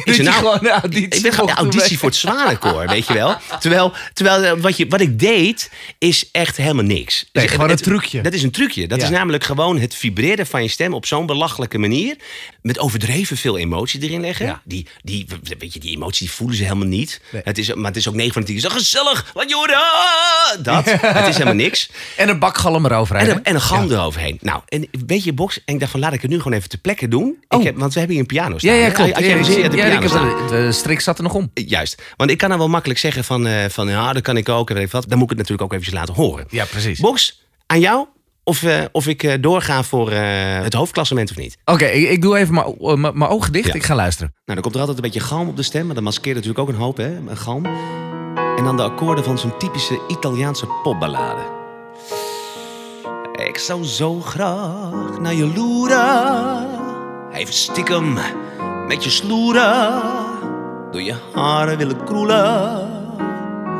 Ik 0.04 0.14
zei, 0.14 0.28
nou, 0.28 0.38
gewoon 0.38 0.60
de 0.62 0.70
auditie 0.70 1.08
ik 1.18 1.22
ben 1.22 1.32
gewoon 1.34 1.48
de 1.50 1.54
auditie 1.56 1.98
voor 2.00 2.10
het 2.10 2.18
Zwanenkoor, 2.18 2.88
weet 2.88 3.08
je 3.08 3.14
wel. 3.14 3.36
Terwijl, 3.60 3.94
terwijl 4.14 4.58
wat, 4.58 4.78
je, 4.78 4.88
wat 4.88 5.02
ik 5.02 5.20
deed, 5.20 5.72
is 5.98 6.30
echt 6.32 6.58
helemaal 6.58 6.84
niks. 6.84 7.26
Nee, 7.32 7.44
Dus 7.44 7.54
gewoon 7.54 7.70
het- 7.70 7.80
een 7.80 7.86
trucje. 7.86 8.22
Dat 8.22 8.34
is 8.34 8.44
een 8.44 8.52
trucje. 8.52 8.88
Dat 8.88 8.98
Ja. 9.00 9.04
is 9.04 9.10
namelijk 9.12 9.44
gewoon 9.44 9.80
het 9.80 9.96
vibreren 9.96 10.46
van 10.48 10.64
je 10.64 10.70
stem 10.70 10.94
op 10.94 11.06
zo'n 11.06 11.26
belachelijke 11.26 11.78
manier. 11.78 12.16
Met 12.62 12.80
overdreven 12.80 13.38
veel 13.38 13.58
emotie 13.58 14.02
erin 14.02 14.22
leggen. 14.22 14.46
Ja. 14.46 14.62
Die, 14.64 14.88
die, 15.02 15.26
weet 15.60 15.74
je, 15.74 15.80
die 15.80 15.96
emotie 15.96 16.26
die 16.28 16.36
voelen 16.36 16.56
ze 16.58 16.64
helemaal 16.64 16.88
niet. 16.88 17.22
Nee. 17.32 17.42
Het 17.46 17.58
is, 17.58 17.74
maar 17.74 17.86
het 17.86 17.96
is 17.96 18.08
ook 18.08 18.16
9 18.16 18.34
van 18.34 18.42
de 18.42 18.48
10 18.48 18.58
keer 18.60 18.70
zo 18.70 18.76
gezellig. 18.76 19.32
Wat 19.34 19.50
je 19.50 19.56
Dat. 20.62 20.86
Het 21.02 21.28
is 21.28 21.34
helemaal 21.34 21.54
niks. 21.54 21.90
En 22.18 22.30
een 22.30 22.40
bakgalm 22.40 22.86
eroverheen. 22.86 23.28
En 23.28 23.36
een, 23.36 23.44
en 23.44 23.56
een 23.56 23.62
galm 23.62 23.92
eroverheen. 23.92 24.38
Nou, 24.42 24.62
en 24.68 24.88
een 24.92 25.06
beetje 25.06 25.34
box. 25.34 25.60
En 25.66 25.74
ik 25.74 25.80
dacht 25.80 25.92
van, 25.92 26.00
laat 26.00 26.14
ik 26.14 26.22
het 26.22 26.32
nu 26.32 26.38
gewoon 26.38 26.58
even 26.58 26.70
ter 26.70 26.80
plekke 26.80 27.08
doen. 27.08 27.38
Oh. 27.48 27.60
Ik 27.60 27.66
heb, 27.66 27.78
want 27.78 27.94
we 27.94 28.00
hebben 28.00 28.18
hier 28.18 28.26
een 28.30 28.36
piano 28.36 28.58
staan. 28.58 28.74
Ja, 28.74 28.80
ja, 28.80 28.86
hè? 28.86 28.92
klopt. 28.92 29.14
Had 29.14 29.24
jij 29.24 29.38
gezien? 29.38 29.60
Ja, 29.60 29.68
de 29.70 29.78
Ja, 29.78 29.88
piano 29.90 30.08
staan. 30.08 30.48
de 30.48 30.72
strik 30.72 31.00
zat 31.00 31.18
er 31.18 31.24
nog 31.24 31.34
om. 31.34 31.52
Juist. 31.54 32.02
Want 32.18 32.30
ik 32.32 32.38
kan 32.38 32.50
dan 32.50 32.58
wel 32.58 32.70
makkelijk 32.70 33.00
zeggen 33.00 33.24
van, 33.24 33.48
eh, 33.48 33.70
van 33.70 33.88
ja, 33.88 34.14
dat 34.14 34.22
kan 34.22 34.38
ik 34.38 34.50
ook. 34.50 34.70
En 34.70 34.76
weet 34.76 34.86
ik 34.86 34.92
wat. 34.92 35.10
Dan 35.10 35.18
moet 35.18 35.32
ik 35.32 35.38
het 35.38 35.48
natuurlijk 35.48 35.64
ook 35.68 35.80
eventjes 35.80 36.00
laten 36.00 36.14
horen. 36.24 36.46
Ja, 36.50 36.66
precies. 36.66 37.00
Box, 37.00 37.42
aan 37.66 37.80
jou 37.80 38.08
of, 38.44 38.64
eh, 38.64 38.84
of 38.92 39.08
ik 39.08 39.24
eh, 39.24 39.34
doorga 39.42 39.84
voor 39.84 40.12
eh, 40.12 40.62
het 40.62 40.74
hoofdklassement 40.74 41.30
of 41.30 41.38
niet. 41.38 41.58
Oké, 41.66 41.86
ik, 41.86 42.10
ik 42.10 42.22
doe 42.22 42.38
even 42.38 42.54
mijn 42.98 43.30
ogen 43.30 43.52
dicht. 43.52 43.68
Ja. 43.68 43.74
Ik 43.74 43.84
ga 43.84 43.96
luisteren. 43.96 44.34
Nou, 44.34 44.44
dan 44.46 44.62
komt 44.62 44.74
er 44.74 44.80
altijd 44.80 44.98
een 44.98 45.04
beetje 45.04 45.28
galm 45.28 45.48
op 45.48 45.56
de 45.56 45.64
stem. 45.64 45.86
Maar 45.86 45.96
dat 45.96 46.04
maskeert 46.04 46.36
natuurlijk 46.36 46.62
ook 46.62 46.76
een 46.76 46.82
hoop, 46.82 46.98
hè? 46.98 47.16
Een 47.16 47.38
galm. 47.38 47.66
En 48.58 48.64
dan 48.64 48.78
de 48.78 48.84
akkoorden 48.84 49.24
van 49.24 49.38
zo'n 49.38 49.58
typische 49.58 50.02
Italiaanse 50.08 50.66
popballade. 50.84 51.42
Ik 53.48 53.58
zou 53.58 53.84
zo 53.84 54.20
graag 54.20 55.20
naar 55.20 55.34
je 55.34 55.48
loeren. 55.56 56.68
Even 57.32 57.54
stiekem 57.54 58.18
met 58.88 59.04
je 59.04 59.10
sloeren. 59.10 60.02
Door 60.92 61.02
je 61.02 61.16
haren 61.34 61.78
willen 61.78 62.04
kroelen. 62.04 62.92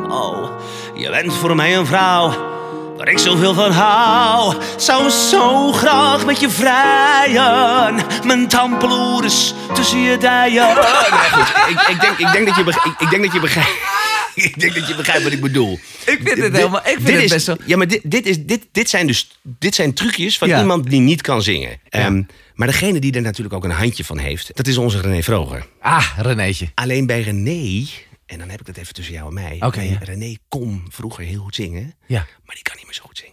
Oh, 0.08 0.50
je 0.94 1.10
bent 1.10 1.34
voor 1.34 1.56
mij 1.56 1.76
een 1.76 1.86
vrouw 1.86 2.53
waar 2.96 3.08
ik 3.08 3.18
zoveel 3.18 3.54
van 3.54 3.70
hou. 3.72 4.54
Zou 4.76 5.10
zo 5.10 5.72
graag 5.72 6.24
met 6.24 6.40
je 6.40 6.50
vrijen. 6.50 7.94
Mijn 8.24 8.48
tampeloeres 8.48 9.54
tussen 9.74 9.98
je 9.98 10.16
dijen. 10.18 10.76
Goed, 10.76 11.48
ik, 11.70 11.80
ik, 11.88 12.00
denk, 12.00 12.18
ik, 12.18 12.32
denk 12.32 12.46
dat 12.46 12.56
je 12.56 12.64
beg- 12.64 12.84
ik, 12.84 12.94
ik 12.98 13.10
denk 13.10 13.22
dat 13.24 13.32
je 13.32 13.40
begrijpt. 13.40 13.70
Ik 14.34 14.60
denk 14.60 14.74
dat 14.74 14.88
je 14.88 14.94
begrijpt 14.94 15.22
wat 15.22 15.32
ik 15.32 15.40
bedoel. 15.40 15.78
Ik 16.06 16.20
vind 16.24 16.38
het 16.38 16.56
helemaal- 16.56 16.80
ik 16.80 16.84
vind 16.86 17.06
dit 17.06 17.14
het 17.14 17.24
is, 17.24 17.30
best 17.30 17.46
wel- 17.46 17.56
Ja, 17.66 17.76
maar 17.76 17.86
dit, 17.88 18.00
dit, 18.04 18.26
is, 18.26 18.38
dit, 18.44 18.66
dit, 18.72 18.88
zijn 18.90 19.06
dus 19.06 19.30
dit 19.42 19.74
zijn 19.74 19.94
trucjes 19.94 20.38
van 20.38 20.48
Ja. 20.48 20.60
iemand 20.60 20.90
die 20.90 21.00
niet 21.00 21.20
kan 21.22 21.42
zingen. 21.42 21.80
Ehm, 21.88 22.22
maar 22.54 22.66
degene 22.66 22.98
die 22.98 23.12
er 23.12 23.20
natuurlijk 23.22 23.54
ook 23.54 23.64
een 23.64 23.70
handje 23.70 24.04
van 24.04 24.18
heeft, 24.18 24.50
dat 24.56 24.66
is 24.66 24.76
onze 24.76 25.00
René 25.00 25.22
Vroger. 25.22 25.66
Ah, 25.80 26.06
Renéetje. 26.16 26.68
Alleen 26.74 27.06
bij 27.06 27.20
René, 27.20 27.86
en 28.34 28.40
dan 28.40 28.48
heb 28.50 28.60
ik 28.60 28.66
het 28.66 28.76
even 28.76 28.94
tussen 28.94 29.14
jou 29.14 29.28
en 29.28 29.34
mij. 29.34 29.56
Oké, 29.60 29.80
ja. 29.80 29.98
René 30.00 30.36
kon 30.48 30.84
vroeger 30.90 31.24
heel 31.24 31.42
goed 31.42 31.54
zingen, 31.54 31.94
Ja. 32.06 32.26
maar 32.44 32.54
die 32.54 32.62
kan 32.64 32.74
niet 32.76 32.84
meer 32.84 32.94
zo 32.94 33.02
goed 33.04 33.16
zingen. 33.18 33.32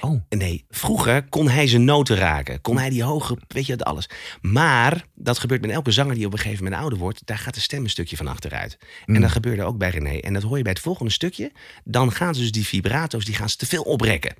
Oh. 0.00 0.20
Nee, 0.28 0.64
vroeger 0.70 1.28
kon 1.28 1.48
hij 1.48 1.66
zijn 1.68 1.84
noten 1.84 2.16
raken. 2.16 2.60
Kon 2.60 2.78
hij 2.78 2.90
die 2.90 3.02
hoge, 3.02 3.38
weet 3.48 3.66
je, 3.66 3.76
dat 3.76 3.86
alles. 3.86 4.08
Maar 4.40 5.04
dat 5.14 5.38
gebeurt 5.38 5.60
met 5.60 5.70
elke 5.70 5.90
zanger 5.90 6.14
die 6.14 6.26
op 6.26 6.32
een 6.32 6.38
gegeven 6.38 6.62
moment 6.64 6.80
ouder 6.80 6.98
wordt. 6.98 7.20
Daar 7.24 7.38
gaat 7.38 7.54
de 7.54 7.60
stem 7.60 7.82
een 7.84 7.90
stukje 7.90 8.16
van 8.16 8.28
achteruit. 8.28 8.78
Mm. 9.06 9.14
En 9.14 9.20
dat 9.20 9.30
gebeurde 9.30 9.62
ook 9.64 9.78
bij 9.78 9.90
René. 9.90 10.18
En 10.18 10.32
dat 10.32 10.42
hoor 10.42 10.56
je 10.56 10.62
bij 10.62 10.72
het 10.72 10.80
volgende 10.82 11.12
stukje. 11.12 11.52
Dan 11.84 12.12
gaan 12.12 12.34
ze 12.34 12.40
dus 12.40 12.52
die 12.52 12.66
vibrato's, 12.66 13.24
die 13.24 13.34
gaan 13.34 13.48
ze 13.48 13.56
te 13.56 13.66
veel 13.66 13.82
oprekken. 13.82 14.34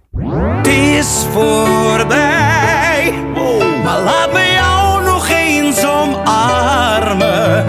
Het 0.56 0.66
is 0.66 1.24
voorbij. 1.32 3.12
Maar 3.84 4.00
laat 4.02 4.32
me 4.32 4.50
jou 4.52 5.04
nog 5.04 5.28
eens 5.28 5.84
omarmen. 5.84 7.66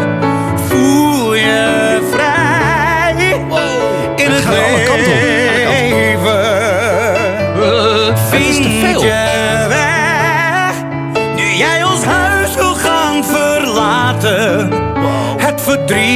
Voel 0.67 1.33
je 1.35 1.98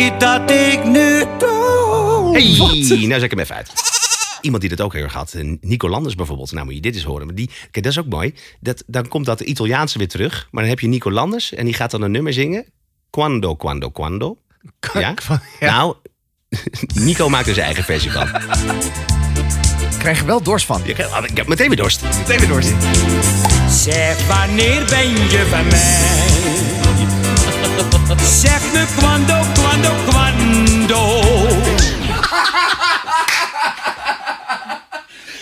verdriet 0.03 0.19
dat 0.19 0.51
ik 0.51 0.83
nu 0.83 1.25
doe. 1.37 2.29
Hey, 2.31 3.07
nou 3.07 3.13
zet 3.13 3.23
ik 3.23 3.29
hem 3.29 3.39
even 3.39 3.55
uit. 3.55 3.71
Iemand 4.41 4.61
die 4.61 4.75
dat 4.75 4.81
ook 4.81 4.93
heel 4.93 5.03
erg 5.03 5.13
had, 5.13 5.33
eh, 5.33 5.57
Nico 5.61 5.89
Landers 5.89 6.15
bijvoorbeeld. 6.15 6.51
Nou 6.51 6.65
moet 6.65 6.75
je 6.75 6.81
dit 6.81 6.95
eens 6.95 7.03
horen. 7.03 7.25
Maar 7.25 7.35
die, 7.35 7.49
kijk, 7.71 7.83
dat 7.83 7.85
is 7.85 7.99
ook 7.99 8.07
mooi. 8.07 8.33
Dat, 8.59 8.83
dan 8.87 9.07
komt 9.07 9.25
dat 9.25 9.41
Italiaanse 9.41 9.97
weer 9.97 10.07
terug. 10.07 10.47
Maar 10.51 10.61
dan 10.61 10.71
heb 10.71 10.79
je 10.79 10.87
Nico 10.87 11.11
Landers 11.11 11.53
en 11.53 11.65
die 11.65 11.73
gaat 11.73 11.91
dan 11.91 12.01
een 12.01 12.11
nummer 12.11 12.33
zingen. 12.33 12.65
Quando, 13.09 13.55
quando, 13.55 13.89
quando. 13.89 14.37
Ja? 14.93 15.13
Nou, 15.59 15.95
Nico 17.05 17.29
maakt 17.29 17.47
er 17.47 17.53
zijn 17.53 17.65
eigen 17.65 17.83
versie 17.83 18.11
van. 18.11 18.27
Ik 19.91 19.99
krijg 19.99 20.19
er 20.19 20.25
wel 20.25 20.43
dorst 20.43 20.65
van. 20.65 20.81
Ik 20.85 20.97
heb, 20.97 21.25
ik 21.29 21.37
heb 21.37 21.47
meteen 21.47 21.67
weer 21.67 21.77
dorst. 21.77 22.03
Meteen 22.17 22.39
weer 22.39 22.47
dorst. 22.47 22.73
Zeg 23.69 24.27
wanneer 24.27 24.85
ben 24.85 25.09
je 25.09 25.45
van 25.49 25.67
mij? 25.67 26.32
Zeg 28.23 28.61
me 28.73 28.85
quando, 28.97 29.33
quando, 29.53 29.89
quando. 30.09 31.21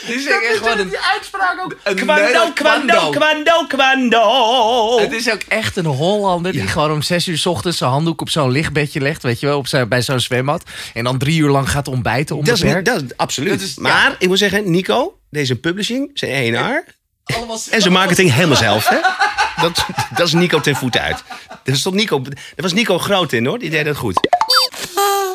Dit 0.07 0.19
is 0.19 0.25
echt 0.27 0.57
gewoon 0.57 0.77
een, 0.79 0.95
uitspraak 1.13 1.59
ook. 1.63 1.75
een 1.83 1.95
Nederland- 2.05 2.53
kwando, 2.53 3.09
kwando, 3.09 3.65
kwando. 3.67 4.99
Het 4.99 5.11
is 5.11 5.31
ook 5.31 5.41
echt 5.47 5.75
een 5.77 5.85
Hollander 5.85 6.51
die 6.51 6.67
gewoon 6.67 6.91
om 6.91 7.01
zes 7.01 7.27
uur 7.27 7.37
's 7.37 7.45
ochtends 7.45 7.77
zijn 7.77 7.89
handdoek 7.89 8.21
op 8.21 8.29
zo'n 8.29 8.51
lichtbedje 8.51 8.99
legt, 9.01 9.23
weet 9.23 9.39
je 9.39 9.45
wel, 9.45 9.57
op 9.57 9.67
zijn, 9.67 9.87
bij 9.89 10.01
zo'n 10.01 10.19
zwembad. 10.19 10.63
En 10.93 11.03
dan 11.03 11.17
drie 11.17 11.39
uur 11.41 11.49
lang 11.49 11.69
gaat 11.69 11.87
ontbijten 11.87 12.35
Dat 12.35 12.47
is, 12.47 12.61
onbeperkt. 12.61 12.85
dat 12.87 13.01
is 13.01 13.17
absoluut. 13.17 13.49
Dat 13.49 13.61
is- 13.61 13.75
ja. 13.75 13.81
maar 13.81 14.15
ik 14.19 14.27
moet 14.27 14.37
zeggen, 14.37 14.71
Nico, 14.71 15.17
deze 15.29 15.55
publishing, 15.55 16.09
zijn 16.13 16.31
ENR 16.31 16.57
Allemaal 16.57 16.83
en 17.71 17.81
zijn 17.81 17.93
marketing 17.93 18.33
helemaal 18.33 18.57
zelf. 18.57 18.87
Hè? 18.87 18.97
Dat, 19.61 19.85
dat 20.15 20.27
is 20.27 20.33
Nico 20.33 20.59
ten 20.59 20.75
voeten 20.75 21.01
uit. 21.01 21.23
Dat, 21.63 21.77
stond 21.77 21.95
Nico, 21.95 22.21
dat 22.21 22.33
was 22.55 22.73
Nico 22.73 22.97
groot 22.97 23.31
in 23.31 23.45
hoor, 23.45 23.59
die 23.59 23.69
deed 23.69 23.85
het 23.85 23.97
goed. 23.97 24.27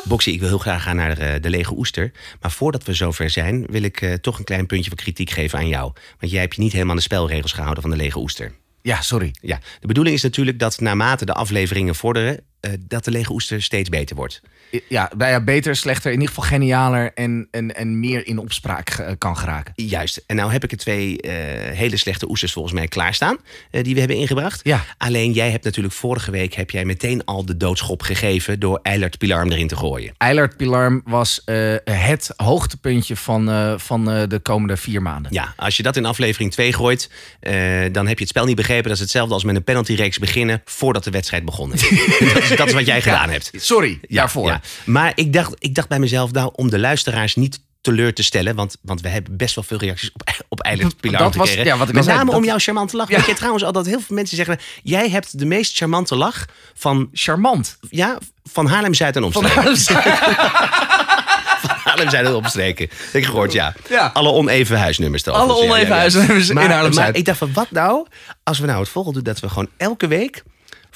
Boxy, 0.03 0.29
ik 0.29 0.39
wil 0.39 0.49
heel 0.49 0.57
graag 0.57 0.83
gaan 0.83 0.95
naar 0.95 1.17
eh, 1.17 1.41
de 1.41 1.49
lege 1.49 1.73
oester. 1.73 2.11
Maar 2.41 2.51
voordat 2.51 2.83
we 2.83 2.93
zover 2.93 3.29
zijn, 3.29 3.65
wil 3.69 3.81
ik 3.81 4.01
eh, 4.01 4.13
toch 4.13 4.37
een 4.37 4.43
klein 4.43 4.65
puntje 4.65 4.89
van 4.89 4.97
kritiek 4.97 5.29
geven 5.29 5.59
aan 5.59 5.67
jou. 5.67 5.91
Want 6.19 6.31
jij 6.31 6.41
hebt 6.41 6.55
je 6.55 6.61
niet 6.61 6.71
helemaal 6.71 6.91
aan 6.91 6.97
de 6.97 7.03
spelregels 7.03 7.51
gehouden 7.51 7.81
van 7.81 7.91
de 7.91 7.97
lege 7.97 8.19
oester. 8.19 8.51
Ja, 8.81 9.01
sorry. 9.01 9.35
Ja, 9.41 9.59
de 9.79 9.87
bedoeling 9.87 10.15
is 10.15 10.23
natuurlijk 10.23 10.59
dat 10.59 10.79
naarmate 10.79 11.25
de 11.25 11.33
afleveringen 11.33 11.95
vorderen, 11.95 12.43
eh, 12.59 12.71
dat 12.79 13.03
de 13.05 13.11
lege 13.11 13.31
oester 13.31 13.61
steeds 13.63 13.89
beter 13.89 14.15
wordt. 14.15 14.41
Ja, 14.89 15.11
nou 15.17 15.31
ja, 15.31 15.41
beter, 15.41 15.75
slechter, 15.75 16.11
in 16.11 16.19
ieder 16.19 16.35
geval 16.35 16.49
genialer 16.49 17.11
en, 17.13 17.47
en, 17.51 17.75
en 17.75 17.99
meer 17.99 18.27
in 18.27 18.37
opspraak 18.37 19.15
kan 19.17 19.37
geraken. 19.37 19.73
Juist. 19.75 20.23
En 20.25 20.35
nou 20.35 20.51
heb 20.51 20.63
ik 20.63 20.71
er 20.71 20.77
twee 20.77 21.21
eh, 21.21 21.31
hele 21.77 21.97
slechte 21.97 22.29
oesters 22.29 22.51
volgens 22.51 22.73
mij 22.73 22.87
klaarstaan. 22.87 23.37
eh, 23.71 23.83
die 23.83 23.93
we 23.93 23.99
hebben 23.99 24.17
ingebracht. 24.17 24.59
Ja. 24.63 24.85
Alleen 24.97 25.31
jij 25.31 25.51
hebt 25.51 25.63
natuurlijk 25.63 25.93
vorige 25.93 26.31
week 26.31 26.53
heb 26.53 26.69
jij 26.69 26.85
meteen 26.85 27.25
al 27.25 27.45
de 27.45 27.57
doodschop 27.57 28.01
gegeven 28.01 28.59
door 28.59 28.79
Eilert 28.83 29.17
Pilarm 29.17 29.51
erin 29.51 29.67
te 29.67 29.75
gooien. 29.75 30.13
Eilert 30.17 30.57
Pilarm 30.57 31.01
was 31.05 31.41
het 31.83 32.33
hoogtepuntje 32.35 33.15
van, 33.15 33.75
van 33.79 34.05
de 34.05 34.39
komende 34.43 34.77
vier 34.77 35.01
maanden. 35.01 35.33
Ja, 35.33 35.53
als 35.55 35.77
je 35.77 35.83
dat 35.83 35.95
in 35.95 36.05
aflevering 36.05 36.51
2 36.51 36.73
gooit, 36.73 37.09
dan 37.91 38.07
heb 38.07 38.17
je 38.17 38.23
het 38.23 38.27
spel 38.27 38.45
niet 38.45 38.55
begrepen. 38.55 38.83
Dat 38.83 38.93
is 38.93 38.99
hetzelfde 38.99 39.33
als 39.33 39.43
met 39.43 39.55
een 39.55 39.63
penaltyreeks 39.63 40.17
beginnen 40.17 40.61
voordat 40.65 41.03
de 41.03 41.11
wedstrijd 41.11 41.45
begonnen 41.45 41.77
is. 41.77 41.89
dat, 42.49 42.51
is 42.51 42.57
dat 42.63 42.67
is 42.67 42.73
wat 42.73 42.85
jij 42.85 43.01
gedaan 43.01 43.29
hebt. 43.29 43.51
Sorry 43.55 43.99
daarvoor. 44.07 44.47
Ja. 44.49 44.61
Maar 44.85 45.11
ik 45.15 45.33
dacht, 45.33 45.53
ik 45.59 45.75
dacht 45.75 45.87
bij 45.87 45.99
mezelf, 45.99 46.31
nou, 46.31 46.51
om 46.55 46.69
de 46.69 46.79
luisteraars 46.79 47.35
niet 47.35 47.59
teleur 47.81 48.13
te 48.13 48.23
stellen. 48.23 48.55
Want, 48.55 48.77
want 48.81 49.01
we 49.01 49.09
hebben 49.09 49.37
best 49.37 49.55
wel 49.55 49.63
veel 49.63 49.77
reacties 49.77 50.11
op, 50.13 50.29
op 50.49 50.59
Eilert 50.61 50.97
Pilar 50.99 51.19
Dat 51.23 51.35
was- 51.35 51.53
ja, 51.53 51.77
wat 51.77 51.87
ik 51.89 51.93
Met 51.95 52.03
zei, 52.03 52.17
name 52.17 52.31
om 52.31 52.37
dat- 52.37 52.45
jouw 52.45 52.57
charmante 52.59 52.95
lach. 52.97 53.07
Weet 53.07 53.25
je 53.25 53.33
trouwens 53.33 53.63
al 53.63 53.71
dat 53.71 53.85
heel 53.85 53.99
veel 54.01 54.15
mensen 54.15 54.37
zeggen... 54.37 54.57
jij 54.83 55.09
hebt 55.09 55.39
de 55.39 55.45
meest 55.45 55.77
charmante 55.77 56.15
lach 56.15 56.45
van, 56.73 57.09
Charmant. 57.13 57.77
ja, 57.89 58.17
van 58.43 58.67
Haarlem-Zuid 58.67 59.15
en 59.15 59.23
omstreken. 59.23 59.75
Haarlem-Zuid 61.83 62.25
en 62.25 62.35
omstreken. 62.35 62.89
Heb 63.05 63.13
ik 63.21 63.25
gehoord, 63.25 63.51
ja. 63.53 63.73
Ja. 63.89 64.09
Alle 64.13 64.31
oneven 64.31 64.77
huisnummers. 64.79 65.23
toch? 65.23 65.35
Alle 65.35 65.47
Dus 65.53 65.57
ja, 65.63 65.63
oneven 65.69 65.87
ja, 65.87 65.93
ja. 65.93 65.99
huisnummers 65.99 66.49
in 66.49 66.57
Haarlem-Zuid. 66.57 66.95
Maar 67.07 67.15
ik 67.15 67.25
dacht 67.25 67.37
van, 67.37 67.53
wat 67.53 67.71
nou 67.71 68.07
als 68.43 68.59
we 68.59 68.65
nou 68.65 68.79
het 68.79 68.89
volgende 68.89 69.21
doen... 69.21 69.33
dat 69.33 69.41
we 69.41 69.49
gewoon 69.49 69.69
elke 69.77 70.07
week 70.07 70.43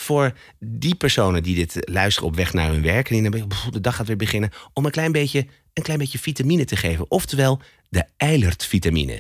voor 0.02 0.34
die 0.60 0.96
personen 0.96 1.44
die 1.44 1.56
dit 1.56 1.78
luisteren 1.80 2.30
op 2.30 2.36
weg 2.36 2.54
naar 2.54 2.70
hun 2.70 2.82
werk... 2.82 3.10
en 3.10 3.32
die 3.32 3.48
pff, 3.48 3.70
de 3.70 3.82
dag 3.82 3.96
gaat 3.96 4.08
weer 4.08 4.16
beginnen... 4.16 4.50
om 4.74 4.86
een 4.86 4.92
klein 4.92 5.12
beetje, 5.12 5.48
een 5.74 5.84
klein 5.84 6.00
beetje 6.00 6.20
vitamine 6.20 6.66
te 6.66 6.76
geven. 6.76 7.06
Oftewel 7.12 7.62
de 7.90 8.06
Eilert-vitamine. 8.18 9.18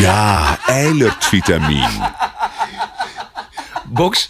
Ja, 0.00 0.58
eilertvitamine. 0.66 2.12
Box. 3.84 4.28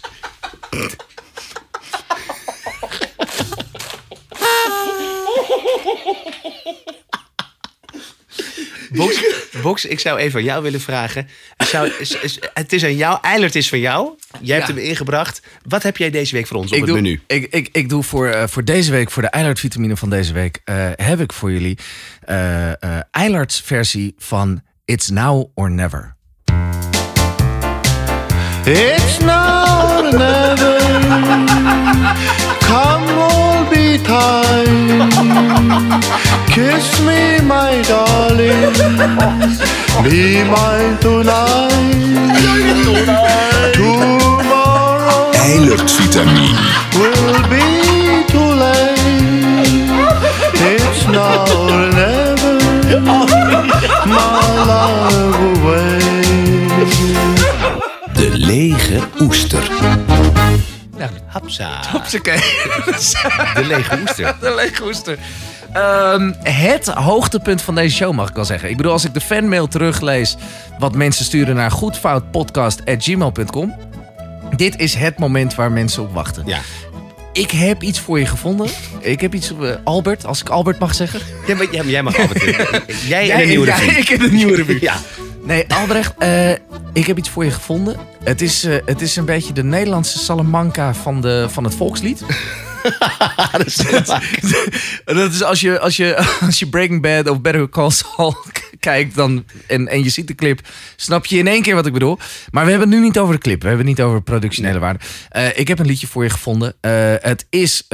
Box, 8.91 9.23
Box, 9.61 9.85
ik 9.85 9.99
zou 9.99 10.19
even 10.19 10.39
aan 10.39 10.45
jou 10.45 10.63
willen 10.63 10.81
vragen. 10.81 11.27
Zou, 11.57 11.91
is- 11.99 12.19
is- 12.19 12.39
het 12.53 12.73
is 12.73 12.83
aan 12.83 12.95
jou, 12.95 13.17
Eilert 13.21 13.55
is 13.55 13.69
van 13.69 13.79
jou. 13.79 14.09
Jij 14.41 14.55
hebt 14.55 14.67
Ja. 14.67 14.73
hem 14.75 14.83
ingebracht. 14.83 15.41
Wat 15.67 15.83
heb 15.83 15.97
jij 15.97 16.09
deze 16.09 16.35
week 16.35 16.47
voor 16.47 16.57
ons 16.57 16.65
op 16.71 16.73
ik 16.73 16.79
het 16.79 16.89
doe, 16.89 17.01
menu? 17.01 17.21
Ik, 17.27 17.47
ik, 17.53 17.69
ik 17.71 17.89
doe 17.89 18.03
voor, 18.03 18.27
eh, 18.27 18.47
voor 18.47 18.63
deze 18.63 18.91
week, 18.91 19.11
voor 19.11 19.21
de 19.21 19.27
Eilert 19.29 19.59
vitamine 19.59 19.97
van 19.97 20.09
deze 20.09 20.33
week, 20.33 20.61
eh, 20.63 20.75
heb 20.95 21.19
ik 21.19 21.33
voor 21.33 21.51
jullie 21.51 21.77
eh 22.19 22.71
Eilerts 23.11 23.61
versie 23.65 24.13
van 24.17 24.61
It's 24.85 25.09
Now 25.09 25.45
or 25.55 25.71
Never. 25.71 26.15
It's 28.65 29.19
now 29.19 29.97
or 29.97 30.03
never. 30.17 30.77
Come 32.69 32.98
time. 34.09 35.09
Kiss 36.53 36.87
me, 37.07 37.21
my 37.45 37.71
darling. 37.91 38.73
Be 40.03 40.43
mine 40.53 40.95
tonight. 41.05 42.39
Tomorrow 43.75 45.31
will 46.99 47.37
be 47.53 47.67
too 48.31 48.49
late. 48.63 49.09
It's 50.71 51.01
now 51.15 51.45
or 51.61 51.83
never. 51.99 52.55
My 54.15 54.47
love 54.69 55.39
away. 55.51 55.99
De 58.17 58.27
lege 58.47 58.99
oester. 59.21 59.98
Hapsa. 61.41 61.79
Oké. 62.17 62.33
De 63.61 63.65
lege 63.67 63.99
oester. 64.01 64.35
De 64.41 64.53
lege 64.55 64.83
oester. 64.83 65.17
Ehm, 65.73 66.31
het 66.43 66.87
hoogtepunt 66.87 67.61
van 67.61 67.75
deze 67.75 67.95
show, 67.95 68.13
mag 68.13 68.29
ik 68.29 68.35
wel 68.35 68.45
zeggen. 68.45 68.69
Ik 68.69 68.77
bedoel, 68.77 68.91
als 68.91 69.05
ik 69.05 69.13
de 69.13 69.21
fanmail 69.21 69.67
teruglees... 69.67 70.35
wat 70.79 70.95
mensen 70.95 71.25
sturen 71.25 71.55
naar 71.55 71.71
goedfoutpodcast.gmail.com... 71.71 73.75
dit 74.55 74.79
is 74.79 74.93
het 74.93 75.19
moment 75.19 75.55
waar 75.55 75.71
mensen 75.71 76.03
op 76.03 76.13
wachten. 76.13 76.43
Ja. 76.45 76.59
Ik 77.33 77.51
heb 77.51 77.83
iets 77.83 77.99
voor 77.99 78.19
je 78.19 78.25
gevonden. 78.25 78.67
Ik 78.99 79.21
heb 79.21 79.33
iets... 79.33 79.51
eh, 79.61 79.69
Albert, 79.83 80.25
als 80.25 80.41
ik 80.41 80.49
Albert 80.49 80.79
mag 80.79 80.95
zeggen. 80.95 81.19
Jij, 81.47 81.55
mag- 81.55 81.71
jij, 81.71 81.85
jij 81.85 82.03
mag. 82.03 82.15
Jij 83.07 83.31
en 83.31 83.41
een 83.41 83.47
nieuwe 83.47 83.65
ja, 83.65 83.75
revue. 83.75 83.97
ik 83.99 84.07
heb 84.09 84.21
een 84.21 84.33
nieuwe 84.35 84.55
revue. 84.55 84.77
Ja. 84.81 84.95
Nee, 85.49 85.73
Albrecht, 85.73 86.13
eh, 86.17 86.51
ik 86.93 87.05
heb 87.05 87.17
iets 87.17 87.29
voor 87.29 87.43
je 87.43 87.51
gevonden. 87.51 87.97
Het 88.23 88.41
is, 88.41 88.63
eh, 88.63 88.75
het 88.85 89.01
is 89.01 89.15
een 89.15 89.25
beetje 89.25 89.53
de 89.53 89.63
Nederlandse 89.63 90.17
Salamanca 90.17 90.93
van, 90.93 91.21
de, 91.21 91.47
van 91.49 91.63
het 91.63 91.75
volkslied. 91.75 92.19
dat 93.51 93.65
is 93.65 93.75
Dat 95.05 95.31
is 95.31 95.43
als 95.43 95.61
je, 95.61 95.79
als 95.79 95.97
je, 95.97 96.17
als 96.45 96.59
je 96.59 96.67
Breaking 96.67 97.01
Bad 97.01 97.29
of 97.29 97.41
Better 97.41 97.69
Call 97.69 97.89
Saul 97.89 98.37
kijkt 98.79 99.15
dan, 99.15 99.45
en, 99.67 99.87
en 99.87 100.03
je 100.03 100.09
ziet 100.09 100.27
de 100.27 100.35
clip, 100.35 100.59
snap 100.95 101.25
je 101.25 101.37
in 101.37 101.47
één 101.47 101.61
keer 101.61 101.75
wat 101.75 101.85
ik 101.85 101.93
bedoel. 101.93 102.17
Maar 102.51 102.63
we 102.63 102.69
hebben 102.69 102.89
het 102.89 102.99
nu 102.99 103.05
niet 103.05 103.19
over 103.19 103.33
de 103.33 103.41
clip. 103.41 103.61
We 103.61 103.67
hebben 103.67 103.87
het 103.87 103.97
niet 103.97 104.05
over 104.05 104.21
productionele 104.21 104.79
waarde. 104.79 104.99
Eh, 105.29 105.57
ik 105.57 105.67
heb 105.67 105.79
een 105.79 105.85
liedje 105.85 106.07
voor 106.07 106.23
je 106.23 106.29
gevonden. 106.29 106.75
Het, 107.21 107.45
is, 107.49 107.85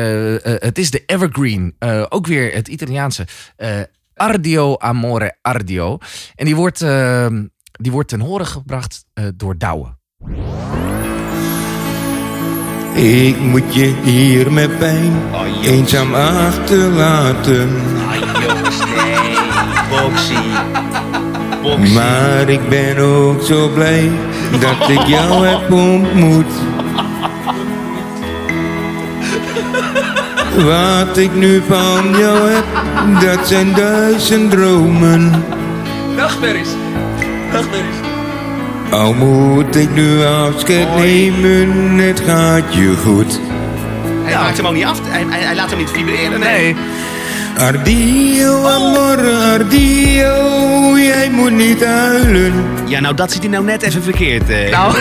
het 0.43 0.77
is 0.77 0.91
de 0.91 1.03
Evergreen. 1.05 1.75
Ook 2.09 2.27
weer 2.27 2.53
het 2.53 2.67
Italiaanse. 2.67 3.27
Ardio 4.15 4.75
Amore 4.75 5.37
Ardio. 5.41 5.97
En 6.35 6.45
die 6.45 6.55
wordt, 6.55 6.81
eh, 6.81 7.27
die 7.71 7.91
wordt 7.91 8.09
ten 8.09 8.19
horen 8.19 8.45
gebracht 8.45 9.05
eh, 9.13 9.25
door 9.35 9.57
Douwe. 9.57 9.87
Ik 12.93 13.39
moet 13.39 13.73
je 13.73 13.93
hier 14.03 14.51
met 14.51 14.77
pijn 14.77 15.13
eenzaam 15.63 16.13
achterlaten. 16.13 17.69
jongens, 18.47 18.79
nee. 18.79 19.37
Boxy. 19.89 20.33
Boxy. 21.61 21.93
Maar 21.93 22.49
ik 22.49 22.69
ben 22.69 22.97
ook 22.97 23.41
zo 23.41 23.69
blij 23.69 24.11
dat 24.59 24.89
ik 24.89 25.01
jou 25.01 25.47
heb 25.47 25.71
ontmoet. 25.71 26.51
Wat 30.63 31.17
ik 31.17 31.33
nu 31.33 31.61
van 31.67 32.17
jou 32.17 32.49
heb, 32.49 32.65
dat 33.21 33.47
zijn 33.47 33.73
duizend 33.73 34.51
dromen. 34.51 35.43
Nachtmerries. 36.15 36.69
Nachtmerries. 37.51 37.95
Al 38.91 39.13
moet 39.13 39.75
ik 39.75 39.93
nu 39.93 40.23
afscheid 40.23 40.95
nemen, 40.95 41.97
het 41.97 42.19
gaat 42.19 42.73
je 42.73 42.95
goed. 43.03 43.39
Hij 44.23 44.35
maakt 44.35 44.57
hem 44.57 44.67
ook 44.67 44.73
niet 44.73 44.85
af. 44.85 44.99
Hij, 45.03 45.25
hij, 45.29 45.39
hij 45.39 45.55
laat 45.55 45.69
hem 45.69 45.79
niet 45.79 45.89
vibreren. 45.89 46.39
Nee. 46.39 46.73
Nee. 46.73 46.75
Ardio, 47.57 48.65
amore, 48.67 49.31
ardio, 49.31 50.97
jij 50.97 51.29
moet 51.31 51.51
niet 51.51 51.83
huilen. 51.85 52.53
Ja, 52.87 52.99
nou 52.99 53.15
dat 53.15 53.31
zit 53.31 53.41
hij 53.41 53.49
nou 53.51 53.63
net 53.63 53.81
even 53.81 54.03
verkeerd. 54.03 54.49
eh. 54.49 54.69
Nou, 54.71 54.95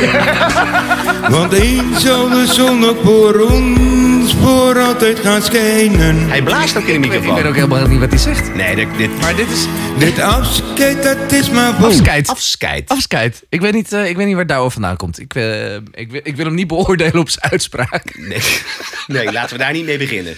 Want 1.36 1.52
eens 1.52 2.02
zal 2.04 2.28
de 2.28 2.46
zon 2.52 2.78
nog 2.78 2.96
voor 3.04 3.40
ons 3.40 4.34
voor 4.42 4.78
altijd 4.78 5.18
gaan 5.18 5.42
schijnen. 5.42 6.28
Hij 6.28 6.42
blaast 6.42 6.76
ook 6.76 6.82
in 6.82 7.00
de 7.00 7.06
ik 7.06 7.12
weet 7.12 7.20
microfoon. 7.20 7.46
ook 7.48 7.54
helemaal 7.54 7.86
niet 7.86 8.00
wat 8.00 8.08
hij 8.10 8.18
zegt. 8.18 8.54
Nee, 8.54 8.74
dit, 8.76 8.86
dit 8.96 9.20
Maar 9.20 9.36
dit 9.36 9.50
is 9.50 9.66
Dit 9.98 10.18
afscheid, 10.20 11.02
dat 11.02 11.32
is 11.32 11.50
maar 11.50 11.74
voor. 11.74 11.86
afscheid. 11.86 12.28
afscheid. 12.28 12.88
Afscheid. 12.88 13.42
Ik 13.48 13.60
weet 13.60 13.72
niet, 13.72 13.92
eh, 13.92 14.08
ik 14.08 14.16
weet 14.16 14.26
niet 14.26 14.34
waar 14.34 14.46
Douwe 14.46 14.70
vandaan 14.70 14.96
komt. 14.96 15.20
Ik, 15.20 15.34
eh, 15.34 15.74
ik, 15.74 16.10
wil- 16.10 16.20
ik 16.22 16.36
wil 16.36 16.44
hem 16.44 16.54
niet 16.54 16.66
beoordelen 16.66 17.18
op 17.20 17.28
zijn 17.30 17.50
uitspraak. 17.50 18.02
Nee. 18.18 18.38
nee, 19.06 19.32
laten 19.32 19.56
we 19.56 19.62
daar 19.62 19.72
niet 19.72 19.84
mee 19.84 19.98
beginnen. 19.98 20.34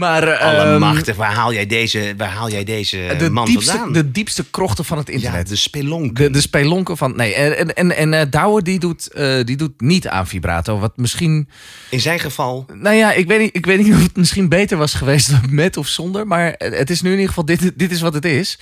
Maar, 0.00 0.28
eh, 0.28 0.60
Allemachtig, 0.60 1.16
waar 1.16 1.32
haal 1.32 1.52
jij 1.52 1.66
deze, 1.66 2.14
waar 2.16 2.28
haal 2.28 2.50
jij 2.50 2.64
deze 2.64 3.14
de, 3.18 3.30
man 3.30 3.46
diepste, 3.46 3.70
vandaan? 3.70 3.92
de 3.92 4.10
diepste 4.10 4.44
krochten 4.50 4.84
van 4.84 4.98
het 4.98 5.06
ja, 5.06 5.12
internet. 5.12 5.48
de 5.48 5.56
spelonk. 5.56 6.16
De, 6.16 6.30
de 6.30 6.40
spelonken 6.40 6.96
van. 6.96 7.16
Nee, 7.16 7.34
en, 7.34 7.74
en, 7.74 7.96
en 7.96 8.14
eh, 8.14 8.26
Douwe 8.30 8.62
die 8.62 8.78
doet, 8.78 9.12
eh, 9.12 9.44
die 9.44 9.56
doet 9.56 9.80
niet 9.80 10.08
aan 10.08 10.26
vibrato. 10.26 10.78
Wat 10.78 10.92
misschien. 10.96 11.48
In 11.90 12.00
zijn 12.00 12.20
geval, 12.20 12.66
Nou 12.72 12.96
ja, 12.96 13.12
ik 13.12 13.26
weet, 13.26 13.40
niet, 13.40 13.56
ik 13.56 13.66
weet 13.66 13.84
niet 13.84 13.94
of 13.94 14.02
het 14.02 14.16
misschien 14.16 14.48
beter 14.48 14.78
was 14.78 14.94
geweest 14.94 15.30
met 15.48 15.76
of 15.76 15.86
zonder. 15.86 16.26
Maar 16.26 16.54
het 16.58 16.90
is 16.90 17.00
nu 17.00 17.08
in 17.08 17.14
ieder 17.14 17.28
geval. 17.28 17.44
Dit, 17.44 17.72
dit 17.78 17.90
is 17.90 18.00
wat 18.00 18.14
het 18.14 18.24
is. 18.24 18.58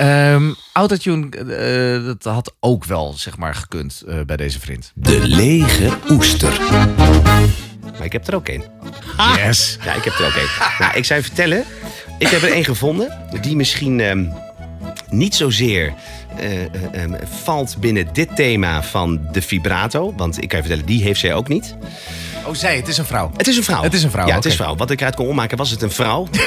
Ehm 0.00 0.52
Autotune, 0.72 1.28
eh, 1.36 2.04
dat 2.04 2.24
had 2.24 2.54
ook 2.60 2.84
wel, 2.84 3.12
zeg 3.12 3.36
maar, 3.36 3.54
gekund 3.54 4.02
eh, 4.06 4.20
bij 4.26 4.36
deze 4.36 4.60
vriend. 4.60 4.92
De 4.94 5.20
lege 5.26 5.90
oester. 6.10 6.60
maar 7.80 8.04
ik 8.04 8.12
heb 8.12 8.26
er 8.26 8.34
ook 8.34 8.48
één. 8.48 8.62
Yes. 9.36 9.78
Ja, 9.84 9.94
ik 9.94 10.04
heb 10.04 10.14
er 10.14 10.26
ook 10.26 10.32
één. 10.32 10.48
nou, 10.78 10.96
ik 10.96 11.04
zou 11.04 11.20
je 11.20 11.26
vertellen, 11.26 11.64
ik 12.18 12.28
heb 12.28 12.42
er 12.42 12.52
één 12.52 12.64
gevonden 12.64 13.18
die 13.40 13.56
misschien 13.56 14.00
ehm, 14.00 14.24
niet 15.10 15.34
zozeer 15.34 15.94
eh, 16.36 16.62
eh, 16.62 16.68
ehm, 16.92 17.14
valt 17.42 17.76
binnen 17.80 18.08
dit 18.12 18.36
thema 18.36 18.82
van 18.82 19.20
de 19.32 19.42
vibrato. 19.42 20.12
Want 20.16 20.42
ik 20.42 20.48
kan 20.48 20.58
je 20.58 20.64
vertellen, 20.64 20.86
die 20.86 21.02
heeft 21.02 21.20
zij 21.20 21.34
ook 21.34 21.48
niet. 21.48 21.76
Oh, 22.46 22.54
zij, 22.54 22.76
het 22.76 22.88
is 22.88 22.98
een 22.98 23.04
vrouw. 23.04 23.30
Het 23.36 23.48
is 23.48 23.56
een 23.56 23.62
vrouw. 23.64 23.82
Het 23.82 23.94
is 23.94 24.02
een 24.02 24.10
vrouw, 24.10 24.26
Ja, 24.26 24.34
het 24.34 24.44
is 24.44 24.50
een 24.50 24.58
vrouw. 24.58 24.76
Wat 24.76 24.90
ik 24.90 24.98
eruit 25.00 25.14
kon 25.14 25.26
opmaken, 25.26 25.56
was 25.56 25.70
het 25.70 25.82
een 25.82 25.90
vrouw. 25.90 26.28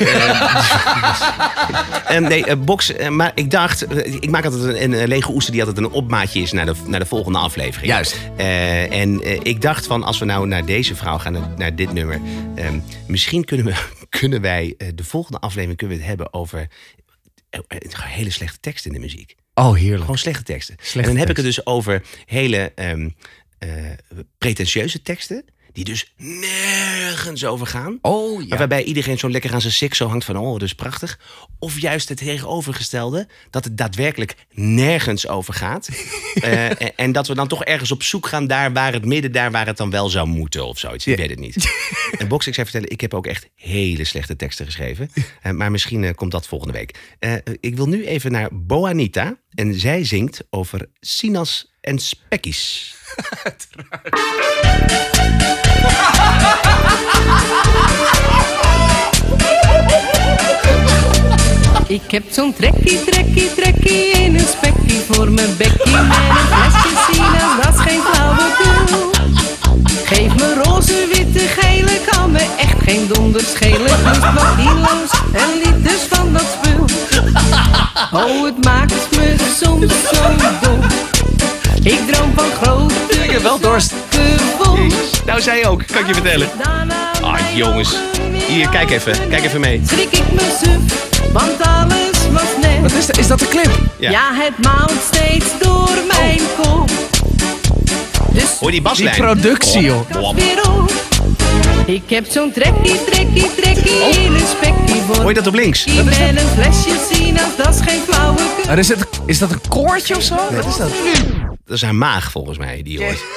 Eh, 2.03 2.15
eh, 2.17 2.27
nee, 2.27 2.45
eh, 2.45 2.57
box. 2.57 2.93
maar 3.09 3.31
ik 3.35 3.51
dacht, 3.51 4.05
ik 4.05 4.29
maak 4.29 4.45
altijd 4.45 4.63
een, 4.63 5.01
een 5.01 5.07
lege 5.07 5.31
oester 5.31 5.53
die 5.53 5.63
altijd 5.63 5.85
een 5.85 5.91
opmaatje 5.91 6.41
is 6.41 6.51
naar 6.51 6.65
de, 6.65 6.73
naar 6.87 6.99
de 6.99 7.05
volgende 7.05 7.37
aflevering. 7.37 7.91
Juist. 7.91 8.17
En 8.35 9.43
ik 9.45 9.61
dacht 9.61 9.87
van, 9.87 10.03
als 10.03 10.19
we 10.19 10.25
nou 10.25 10.47
naar 10.47 10.65
deze 10.65 10.95
vrouw 10.95 11.17
gaan, 11.17 11.33
naar, 11.33 11.49
naar 11.57 11.75
dit 11.75 11.93
nummer. 11.93 12.21
ehm, 12.55 12.79
misschien 13.07 13.43
kunnen, 13.45 13.65
we, 13.65 13.73
kunnen 14.19 14.41
wij 14.41 14.75
de 14.95 15.03
volgende 15.03 15.39
aflevering 15.39 15.77
kunnen 15.77 15.97
we 15.97 16.01
het 16.01 16.09
hebben 16.11 16.33
over 16.33 16.67
hele 17.99 18.29
slechte 18.29 18.59
teksten 18.59 18.91
in 18.91 18.95
de 18.95 19.03
muziek. 19.03 19.35
Oh, 19.53 19.73
heerlijk. 19.75 20.01
Gewoon 20.01 20.17
slechte 20.17 20.43
teksten. 20.43 20.75
Slechte 20.79 20.99
en 20.99 21.05
dan 21.05 21.15
heb 21.15 21.29
ik 21.29 21.35
het 21.35 21.45
dus 21.45 21.65
over 21.65 22.05
hele 22.25 22.71
ehm, 22.75 23.09
eh, 23.57 23.69
pretentieuze 24.37 25.01
teksten. 25.01 25.45
Die 25.73 25.83
dus 25.83 26.13
nergens 26.17 27.45
over 27.45 27.67
gaan. 27.67 27.97
Oh, 28.01 28.37
Maar 28.37 28.47
ja. 28.47 28.57
waarbij 28.57 28.83
iedereen 28.83 29.17
zo 29.17 29.29
lekker 29.29 29.53
aan 29.53 29.61
zijn 29.61 29.73
sik 29.73 29.93
zo 29.93 30.07
hangt 30.07 30.25
van, 30.25 30.37
oh, 30.37 30.51
dat 30.51 30.61
is 30.61 30.73
prachtig. 30.75 31.19
Of 31.59 31.79
juist 31.79 32.09
het 32.09 32.17
tegenovergestelde, 32.17 33.27
dat 33.49 33.63
het 33.63 33.77
daadwerkelijk 33.77 34.35
nergens 34.51 35.27
over 35.27 35.53
gaat. 35.53 35.89
Eh, 36.33 36.81
en, 36.81 36.95
en 36.95 37.11
dat 37.11 37.27
we 37.27 37.35
dan 37.35 37.47
toch 37.47 37.63
ergens 37.63 37.91
op 37.91 38.03
zoek 38.03 38.27
gaan 38.27 38.47
daar 38.47 38.73
waar 38.73 38.93
het 38.93 39.05
midden, 39.05 39.31
daar 39.31 39.51
waar 39.51 39.65
het 39.65 39.77
dan 39.77 39.89
wel 39.89 40.09
zou 40.09 40.27
moeten 40.27 40.65
of 40.65 40.79
zoiets. 40.79 41.07
Ik 41.07 41.15
Ja. 41.15 41.21
weet 41.21 41.29
het 41.29 41.39
niet. 41.39 41.55
En 42.19 42.27
Box, 42.27 42.47
ik 42.47 42.53
zou 42.53 42.67
vertellen, 42.67 42.91
ik 42.91 43.01
heb 43.01 43.13
ook 43.13 43.27
echt 43.27 43.49
hele 43.55 44.03
slechte 44.03 44.35
teksten 44.35 44.65
geschreven. 44.65 45.11
Eh, 45.41 45.51
maar 45.51 45.71
misschien 45.71 46.03
eh, 46.03 46.13
komt 46.13 46.31
dat 46.31 46.47
volgende 46.47 46.73
week. 46.73 47.15
Ik 47.59 47.75
wil 47.75 47.87
nu 47.87 48.05
even 48.05 48.31
naar 48.31 48.49
Boanita. 48.51 49.37
En 49.53 49.79
zij 49.79 50.03
zingt 50.05 50.43
over 50.49 50.89
Sinas 50.99 51.71
en 51.81 51.99
Spekkies. 51.99 52.95
Ik 61.93 62.11
heb 62.11 62.23
zo'n 62.31 62.53
trekkie, 62.53 63.03
trekkie, 63.03 63.53
trekkie 63.55 64.11
in 64.11 64.35
een 64.35 64.47
spekkie 64.57 65.01
voor 65.11 65.31
mijn 65.31 65.57
bekkie 65.57 65.91
met 65.91 66.01
een 66.01 66.47
flesje 66.47 67.11
sinaas, 67.11 67.65
dat 67.65 67.73
is 67.73 67.81
geen 67.81 68.01
flauwekul. 68.01 69.11
Geef 70.03 70.35
me 70.35 70.61
roze, 70.63 71.07
witte, 71.11 71.39
gele, 71.39 71.99
kan 72.05 72.31
me 72.31 72.45
echt 72.57 72.83
geen 72.83 73.07
donder 73.07 73.41
schelen. 73.41 74.03
Lust 74.03 74.33
wat 74.33 74.55
kilo's 74.55 75.11
en 75.33 75.49
liters 75.63 76.01
van 76.09 76.33
dat 76.33 76.45
spul. 76.61 76.85
Oh, 78.11 78.45
het 78.45 78.65
maakt 78.65 79.15
me 79.17 79.35
soms 79.59 79.93
zo 80.11 80.23
dom. 80.61 80.79
Ik 81.83 81.99
droom 82.11 82.31
van 82.35 82.45
grote 82.61 82.93
Ik 83.23 83.31
heb 83.31 83.41
wel 83.41 83.59
dorst. 83.59 83.93
gevoel. 84.09 84.87
Nou, 85.25 85.41
zij 85.41 85.67
ook, 85.67 85.83
kan 85.91 86.01
ik 86.01 86.07
je 86.07 86.13
vertellen. 86.13 86.47
Ah, 87.21 87.39
jongens. 87.55 87.95
Hier, 88.47 88.69
kijk 88.69 88.89
even. 88.91 89.13
Kijk 89.29 89.43
even 89.43 89.59
mee. 89.59 89.81
Schrik 89.87 90.11
ik 90.11 90.31
me 90.31 90.57
suf, 90.63 91.31
want 91.31 91.61
alles 91.61 92.09
was 92.31 92.43
net. 92.61 92.81
Wat 92.81 92.91
is, 92.91 93.05
dat- 93.05 93.17
is 93.17 93.27
dat 93.27 93.39
de 93.39 93.47
clip? 93.47 93.79
Ja. 93.99 94.09
Ja. 94.11 94.33
het 94.33 94.63
maalt 94.65 94.93
steeds 95.13 95.45
door 95.59 95.89
mijn 96.07 96.39
kop. 96.61 96.89
Dus 98.31 98.43
Hoor 98.43 98.59
die 98.59 98.69
Die 98.71 98.81
baslijn? 98.81 99.15
productie, 99.15 99.81
joh. 99.81 100.37
Ik 101.85 102.03
heb 102.09 102.25
zo'n 102.29 102.51
trekkie, 102.51 103.03
trekkie, 103.03 103.51
trekkie 103.55 103.99
in 104.23 104.33
een 104.33 104.41
spekkie 104.57 105.01
Hoor 105.21 105.27
je 105.27 105.33
dat 105.33 105.47
op 105.47 105.53
links? 105.53 105.83
Ik 105.85 106.05
ben 106.05 106.37
een 106.37 106.47
flesje 106.53 106.89
sinaas, 107.13 107.55
dat 107.57 107.75
is 107.75 107.81
geen 107.81 108.01
flauwekul. 108.09 108.65
Maar 108.67 108.77
is, 108.77 108.87
het, 108.87 109.05
is 109.25 109.39
dat 109.39 109.51
een 109.51 109.61
koortje 109.69 110.15
of 110.15 110.23
zo? 110.23 110.35
Wat 110.51 110.65
is 110.65 110.77
dat? 110.77 110.89
Dat 111.65 111.75
is 111.75 111.81
haar 111.81 111.95
maag, 111.95 112.31
volgens 112.31 112.57
mij, 112.57 112.81
die 112.83 113.03
hoort. 113.03 113.23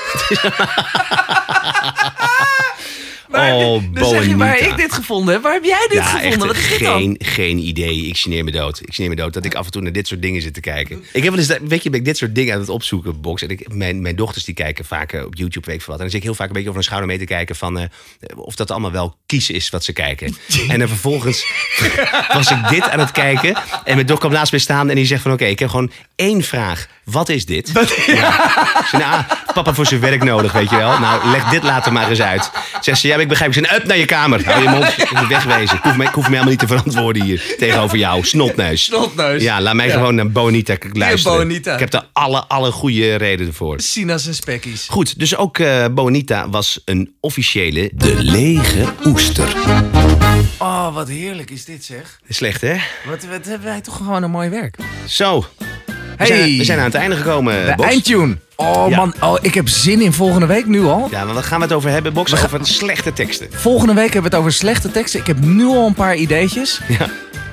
Maar, 3.29 3.55
Oh, 3.55 3.83
zeg 3.95 4.27
je 4.27 4.37
waar 4.37 4.59
ik 4.59 4.77
dit 4.77 4.93
gevonden 4.93 5.35
heb. 5.35 5.43
Waar 5.43 5.53
heb 5.53 5.65
jij 5.65 5.87
dit 5.89 5.99
Ja, 5.99 6.05
gevonden? 6.05 6.31
echt 6.31 6.47
Wat 6.47 6.57
is 6.57 6.69
dit 6.69 6.89
geen, 6.89 7.17
geen 7.19 7.59
idee. 7.59 8.07
Ik 8.07 8.17
geneer 8.17 8.45
me 8.45 8.51
dood. 8.51 8.81
Ik 8.81 8.95
geneer 8.95 9.11
me 9.11 9.17
dood 9.17 9.33
dat 9.33 9.45
ik 9.45 9.55
af 9.55 9.65
en 9.67 9.71
toe 9.71 9.83
naar 9.83 9.93
dit 9.93 10.07
soort 10.07 10.23
dingen 10.23 10.43
zit 10.43 10.55
te 10.55 10.61
kijken. 10.61 11.05
Ik 11.13 11.23
heb 11.23 11.35
wel 11.35 11.43
eens, 11.43 11.59
weet 11.69 11.83
je, 11.83 11.91
ben 11.91 11.99
ik 11.99 12.05
dit 12.05 12.17
soort 12.17 12.35
dingen 12.35 12.55
aan 12.55 12.61
het 12.61 12.69
opzoeken, 12.69 13.21
Box. 13.21 13.43
En 13.43 13.49
ik, 13.49 13.73
mijn, 13.75 14.03
mijn 14.03 14.17
dochters 14.17 14.45
die 14.45 14.55
kijken 14.55 14.85
vaak 14.85 15.13
eh, 15.13 15.25
op 15.25 15.35
YouTube, 15.35 15.67
weet 15.67 15.81
ik 15.81 15.87
wat. 15.87 15.95
En 15.97 16.01
dan 16.01 16.11
zit 16.11 16.19
ik 16.19 16.25
heel 16.27 16.35
vaak 16.35 16.47
een 16.47 16.53
beetje 16.53 16.69
over 16.69 16.81
een 16.81 16.87
schouder 16.87 17.09
mee 17.11 17.19
te 17.19 17.25
kijken 17.25 17.57
van... 17.57 17.79
eh, 17.79 17.87
of 18.37 18.55
dat 18.55 18.71
allemaal 18.71 18.93
wel 18.93 19.17
kies 19.27 19.51
is 19.51 19.71
wat 19.71 19.85
ze 19.85 19.93
kijken. 19.93 20.37
en 20.69 20.79
dan 20.79 20.89
vervolgens 20.89 21.47
was 22.33 22.51
ik 22.51 22.69
dit 22.69 22.89
aan 22.89 22.99
het 22.99 23.11
kijken. 23.11 23.55
En 23.85 23.95
mijn 23.95 24.07
dochter 24.07 24.19
kwam 24.19 24.33
naast 24.33 24.53
me 24.53 24.59
staan 24.59 24.89
en 24.89 24.97
die 24.97 25.07
zegt 25.07 25.23
van... 25.23 25.33
Oké, 25.33 25.45
ik 25.45 25.59
heb 25.59 25.69
gewoon 25.69 25.91
één 26.17 26.43
vraag. 26.43 26.87
Wat 27.05 27.29
is 27.29 27.47
dit? 27.47 27.71
Ja. 28.07 28.81
Ik 28.81 28.87
zei, 28.87 29.03
nou, 29.03 29.23
papa 29.55 29.75
voor 29.75 29.87
zijn 29.87 30.01
werk 30.01 30.25
nodig, 30.25 30.53
weet 30.53 30.71
je 30.71 30.77
wel. 30.77 30.99
Nou, 30.99 31.29
leg 31.31 31.49
dit 31.49 31.63
later 31.63 31.93
maar 31.93 32.09
eens 32.11 32.21
uit. 32.21 32.51
Zegt 32.81 33.01
ze, 33.01 33.09
ja, 33.09 33.17
ik 33.17 33.29
begrijp. 33.29 33.57
Ik 33.57 33.65
zei, 33.67 33.77
up 33.81 33.87
naar 33.87 33.97
je 33.97 34.05
kamer. 34.05 34.45
Hou 34.45 34.63
je 34.63 34.69
mond. 34.69 34.99
Ik 34.99 35.11
wegwezen. 35.29 35.77
Ik 35.77 35.83
hoef, 35.83 35.97
me, 35.97 36.05
ik 36.05 36.11
hoef 36.15 36.25
me 36.25 36.31
helemaal 36.31 36.51
niet 36.51 36.59
te 36.59 36.67
verantwoorden 36.67 37.23
hier. 37.23 37.55
Tegenover 37.59 37.99
jou. 37.99 38.25
Snotneus. 38.25 38.85
Snotneus. 38.85 39.43
Ja, 39.43 39.61
laat 39.61 39.75
mij 39.75 39.87
Ja. 39.87 39.93
gewoon 39.93 40.15
naar 40.15 40.31
Bonita 40.31 40.77
luisteren. 40.93 41.39
Bonita. 41.39 41.73
Ik 41.75 41.81
heb 41.81 41.93
er 41.93 42.07
alle, 42.13 42.45
alle 42.45 42.71
goede 42.73 43.15
redenen 43.15 43.55
voor. 43.55 43.81
Sinaas 43.81 44.27
en 44.27 44.35
spekkies. 44.35 44.87
Goed, 44.91 45.19
dus 45.19 45.37
ook 45.37 45.59
eh, 45.59 45.85
Bonita 45.91 46.49
was 46.49 46.81
een 46.85 47.15
officiële... 47.21 47.91
De 47.95 48.15
lege 48.15 48.85
oester. 49.05 49.55
Oh, 50.59 50.95
wat 50.95 51.09
heerlijk 51.09 51.51
is 51.51 51.65
dit 51.65 51.85
zeg. 51.85 52.21
Slecht, 52.29 52.61
hè? 52.61 52.75
Wat, 53.07 53.25
wat 53.25 53.45
hebben 53.47 53.67
wij 53.69 53.81
toch 53.81 53.97
gewoon 53.97 54.23
een 54.23 54.31
mooi 54.31 54.49
werk. 54.49 54.77
Zo. 55.07 55.45
We, 56.17 56.25
Hey. 56.25 56.37
zijn, 56.37 56.57
we 56.59 56.65
zijn 56.65 56.79
aan 56.79 56.85
het 56.85 56.95
einde 56.95 57.17
gekomen, 57.17 57.67
De 57.67 57.73
Bos. 57.77 57.87
eindtune. 57.87 58.37
Oh 58.57 58.89
Ja. 58.89 58.97
man, 58.97 59.15
oh, 59.21 59.37
ik 59.41 59.55
heb 59.55 59.69
zin 59.69 60.01
in 60.01 60.13
volgende 60.13 60.47
week 60.47 60.67
nu 60.67 60.85
al. 60.85 61.09
Ja, 61.11 61.25
maar 61.25 61.35
wat 61.35 61.45
gaan 61.45 61.59
we 61.59 61.65
het 61.65 61.75
over 61.75 61.91
hebben, 61.91 62.13
Box? 62.13 62.33
Over 62.45 62.67
slechte 62.67 63.13
teksten. 63.13 63.47
Volgende 63.51 63.95
week 63.95 64.13
hebben 64.13 64.23
we 64.31 64.37
het 64.37 64.37
over 64.47 64.53
slechte 64.53 64.91
teksten. 64.91 65.21
Ik 65.21 65.27
heb 65.27 65.41
nu 65.41 65.65
al 65.65 65.87
een 65.87 65.95
paar 65.95 66.17
ideetjes. 66.17 66.81
Ja. 66.99 67.07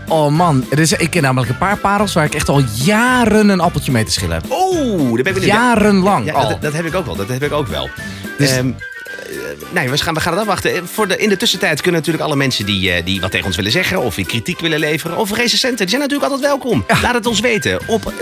Oh 0.07 0.31
man, 0.31 0.65
er 0.69 0.79
is, 0.79 0.91
ik 0.93 1.09
ken 1.09 1.21
namelijk 1.21 1.51
een 1.51 1.57
paar 1.57 1.77
parels 1.77 2.13
waar 2.13 2.25
ik 2.25 2.35
echt 2.35 2.49
al 2.49 2.61
jaren 2.83 3.49
een 3.49 3.59
appeltje 3.59 3.91
mee 3.91 4.03
te 4.03 4.11
schillen 4.11 4.35
heb. 4.35 4.45
Oeh, 4.51 4.97
daar 4.97 4.97
ben 4.99 5.17
ik 5.17 5.23
benieuwd. 5.23 5.43
Jarenlang 5.43 6.25
Ja, 6.25 6.33
al. 6.33 6.49
dat, 6.49 6.61
dat 6.61 6.73
heb 6.73 6.85
ik 6.85 6.95
ook 6.95 7.05
wel. 7.05 7.15
Dat 7.15 7.27
heb 7.27 7.43
ik 7.43 7.51
ook 7.51 7.67
wel. 7.67 7.89
Dus- 8.37 8.51
Ehm, 8.51 8.67
eh, 8.67 8.73
nee, 9.69 9.89
we 9.89 9.97
gaan, 9.97 10.13
we 10.13 10.19
gaan 10.19 10.31
het 10.33 10.41
afwachten. 10.41 10.73
Eh, 10.73 10.81
Voor 10.93 11.07
de, 11.07 11.17
in 11.17 11.29
de 11.29 11.37
tussentijd 11.37 11.81
kunnen 11.81 11.99
natuurlijk 11.99 12.25
alle 12.25 12.35
mensen 12.35 12.65
die, 12.65 12.91
eh, 12.91 13.05
die 13.05 13.21
wat 13.21 13.31
tegen 13.31 13.45
ons 13.45 13.55
willen 13.55 13.71
zeggen... 13.71 14.01
of 14.01 14.15
die 14.15 14.25
kritiek 14.25 14.59
willen 14.59 14.79
leveren 14.79 15.17
of 15.17 15.31
recensenten... 15.35 15.77
die 15.77 15.89
zijn 15.89 16.01
natuurlijk 16.01 16.31
altijd 16.31 16.49
welkom. 16.49 16.85
Laat 17.01 17.13
het 17.13 17.25
ons 17.25 17.39
weten 17.39 17.79
op 17.87 18.05
eh, 18.05 18.13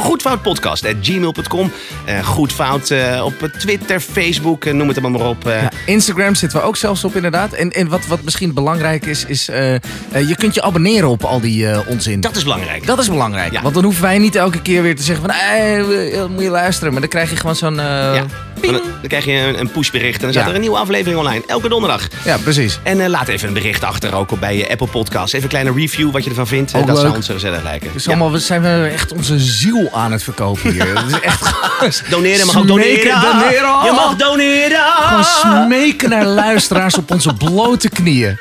goedfoutpodcast.gmail.com. 0.00 1.72
Eh 2.04 2.24
Goedfout 2.26 2.90
eh, 2.90 3.22
op 3.24 3.50
Twitter, 3.58 4.00
Facebook, 4.00 4.64
eh, 4.64 4.72
noem 4.72 4.88
het 4.88 4.98
allemaal 4.98 5.20
maar 5.20 5.28
op. 5.28 5.46
eh. 5.46 5.62
Ja, 5.62 5.70
Instagram 5.86 6.34
zitten 6.34 6.58
we 6.60 6.64
ook 6.64 6.76
zelfs 6.76 7.04
op 7.04 7.16
inderdaad. 7.16 7.52
En, 7.52 7.70
en 7.70 7.88
wat, 7.88 8.06
wat 8.06 8.22
misschien 8.22 8.54
belangrijk 8.54 9.06
is, 9.06 9.24
is 9.24 9.48
eh, 9.48 9.74
eh, 9.74 9.80
je 10.28 10.36
kunt 10.36 10.54
je 10.54 10.62
abonneren 10.62 11.08
op 11.08 11.24
al 11.24 11.40
die 11.40 11.66
eh, 11.70 11.78
onzin. 11.86 12.20
Dat 12.20 12.36
is 12.36 12.42
belangrijk. 12.42 12.86
Dat 12.86 12.98
is 12.98 13.08
belangrijk. 13.08 13.52
Ja. 13.52 13.62
Want 13.62 13.74
dan 13.74 13.84
hoeven 13.84 14.02
wij 14.02 14.18
niet 14.18 14.34
elke 14.34 14.62
keer 14.62 14.82
weer 14.82 14.96
te 14.96 15.02
zeggen 15.02 15.24
van... 15.26 15.34
eh, 15.34 16.20
eh, 16.20 16.28
moet 16.28 16.42
je 16.42 16.50
luisteren. 16.50 16.92
Maar 16.92 17.00
dan 17.00 17.10
krijg 17.10 17.30
je 17.30 17.36
gewoon 17.36 17.56
zo'n... 17.56 17.78
eh, 17.80 17.84
ja. 18.14 18.24
Ping. 18.60 18.72
Dan, 18.72 18.82
dan 18.82 19.08
krijg 19.08 19.24
je 19.24 19.32
een, 19.32 19.60
een 19.60 19.70
pushbericht 19.70 20.16
en 20.16 20.22
dan 20.22 20.30
staat 20.30 20.42
Ja. 20.42 20.48
er 20.48 20.54
een 20.54 20.60
nieuwe 20.60 20.78
aflevering 20.78 21.18
online. 21.18 21.42
Elke 21.46 21.68
donderdag. 21.68 22.08
Ja, 22.24 22.36
precies. 22.38 22.78
En 22.82 23.00
eh, 23.00 23.08
laat 23.08 23.28
even 23.28 23.48
een 23.48 23.54
bericht 23.54 23.84
achter 23.84 24.14
ook 24.14 24.30
op 24.32 24.40
bij 24.40 24.56
je 24.56 24.68
Apple 24.70 24.86
Podcast. 24.86 25.28
Even 25.34 25.42
een 25.42 25.48
kleine 25.48 25.72
review 25.72 26.10
wat 26.10 26.24
je 26.24 26.30
ervan 26.30 26.46
vindt. 26.46 26.72
Eh, 26.72 26.80
Ook 26.80 26.86
dat 26.86 26.96
zou 26.96 27.08
leuk. 27.08 27.16
ons 27.16 27.26
gezellig 27.28 27.62
lijken. 27.62 27.90
Dus 27.92 28.04
Ja. 28.04 28.10
allemaal, 28.10 28.32
we 28.32 28.38
zijn 28.38 28.62
we 28.62 28.88
echt 28.92 29.12
onze 29.12 29.38
ziel 29.38 29.88
aan 29.92 30.12
het 30.12 30.22
verkopen 30.22 30.72
hier. 30.72 30.86
Het 30.98 31.12
is 31.12 31.20
echt 31.20 31.52
Doneren, 32.10 32.46
mag 32.46 32.56
ook 32.58 32.66
doneren. 32.66 33.20
doneren. 33.20 33.84
Je 33.84 33.92
mag 33.94 34.16
doneren. 34.16 34.78
gewoon 34.92 35.24
smeken 35.24 36.10
naar 36.10 36.26
luisteraars 36.26 36.96
op 36.98 37.10
onze 37.10 37.34
blote 37.34 37.88
knieën. 37.88 38.38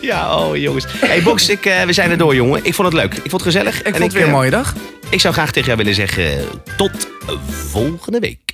Ja, 0.00 0.36
oh 0.38 0.56
jongens. 0.56 0.84
Hey 0.98 1.22
Box, 1.22 1.48
ik, 1.48 1.66
eh, 1.66 1.82
we 1.82 1.92
zijn 1.92 2.10
er 2.10 2.18
door 2.18 2.34
jongen. 2.34 2.60
Ik 2.64 2.74
vond 2.74 2.88
het 2.92 2.96
leuk. 2.96 3.14
Ik 3.14 3.20
vond 3.30 3.32
het 3.32 3.42
gezellig. 3.42 3.78
Ik 3.82 3.90
vond 3.90 4.02
het 4.04 4.12
weer 4.12 4.24
een 4.24 4.30
mooie 4.30 4.50
dag. 4.50 4.74
Ik 5.08 5.20
zou 5.20 5.34
graag 5.34 5.50
tegen 5.50 5.64
jou 5.64 5.76
willen 5.76 5.94
zeggen 5.94 6.44
tot 6.76 6.90
volgende 7.70 8.18
week. 8.18 8.49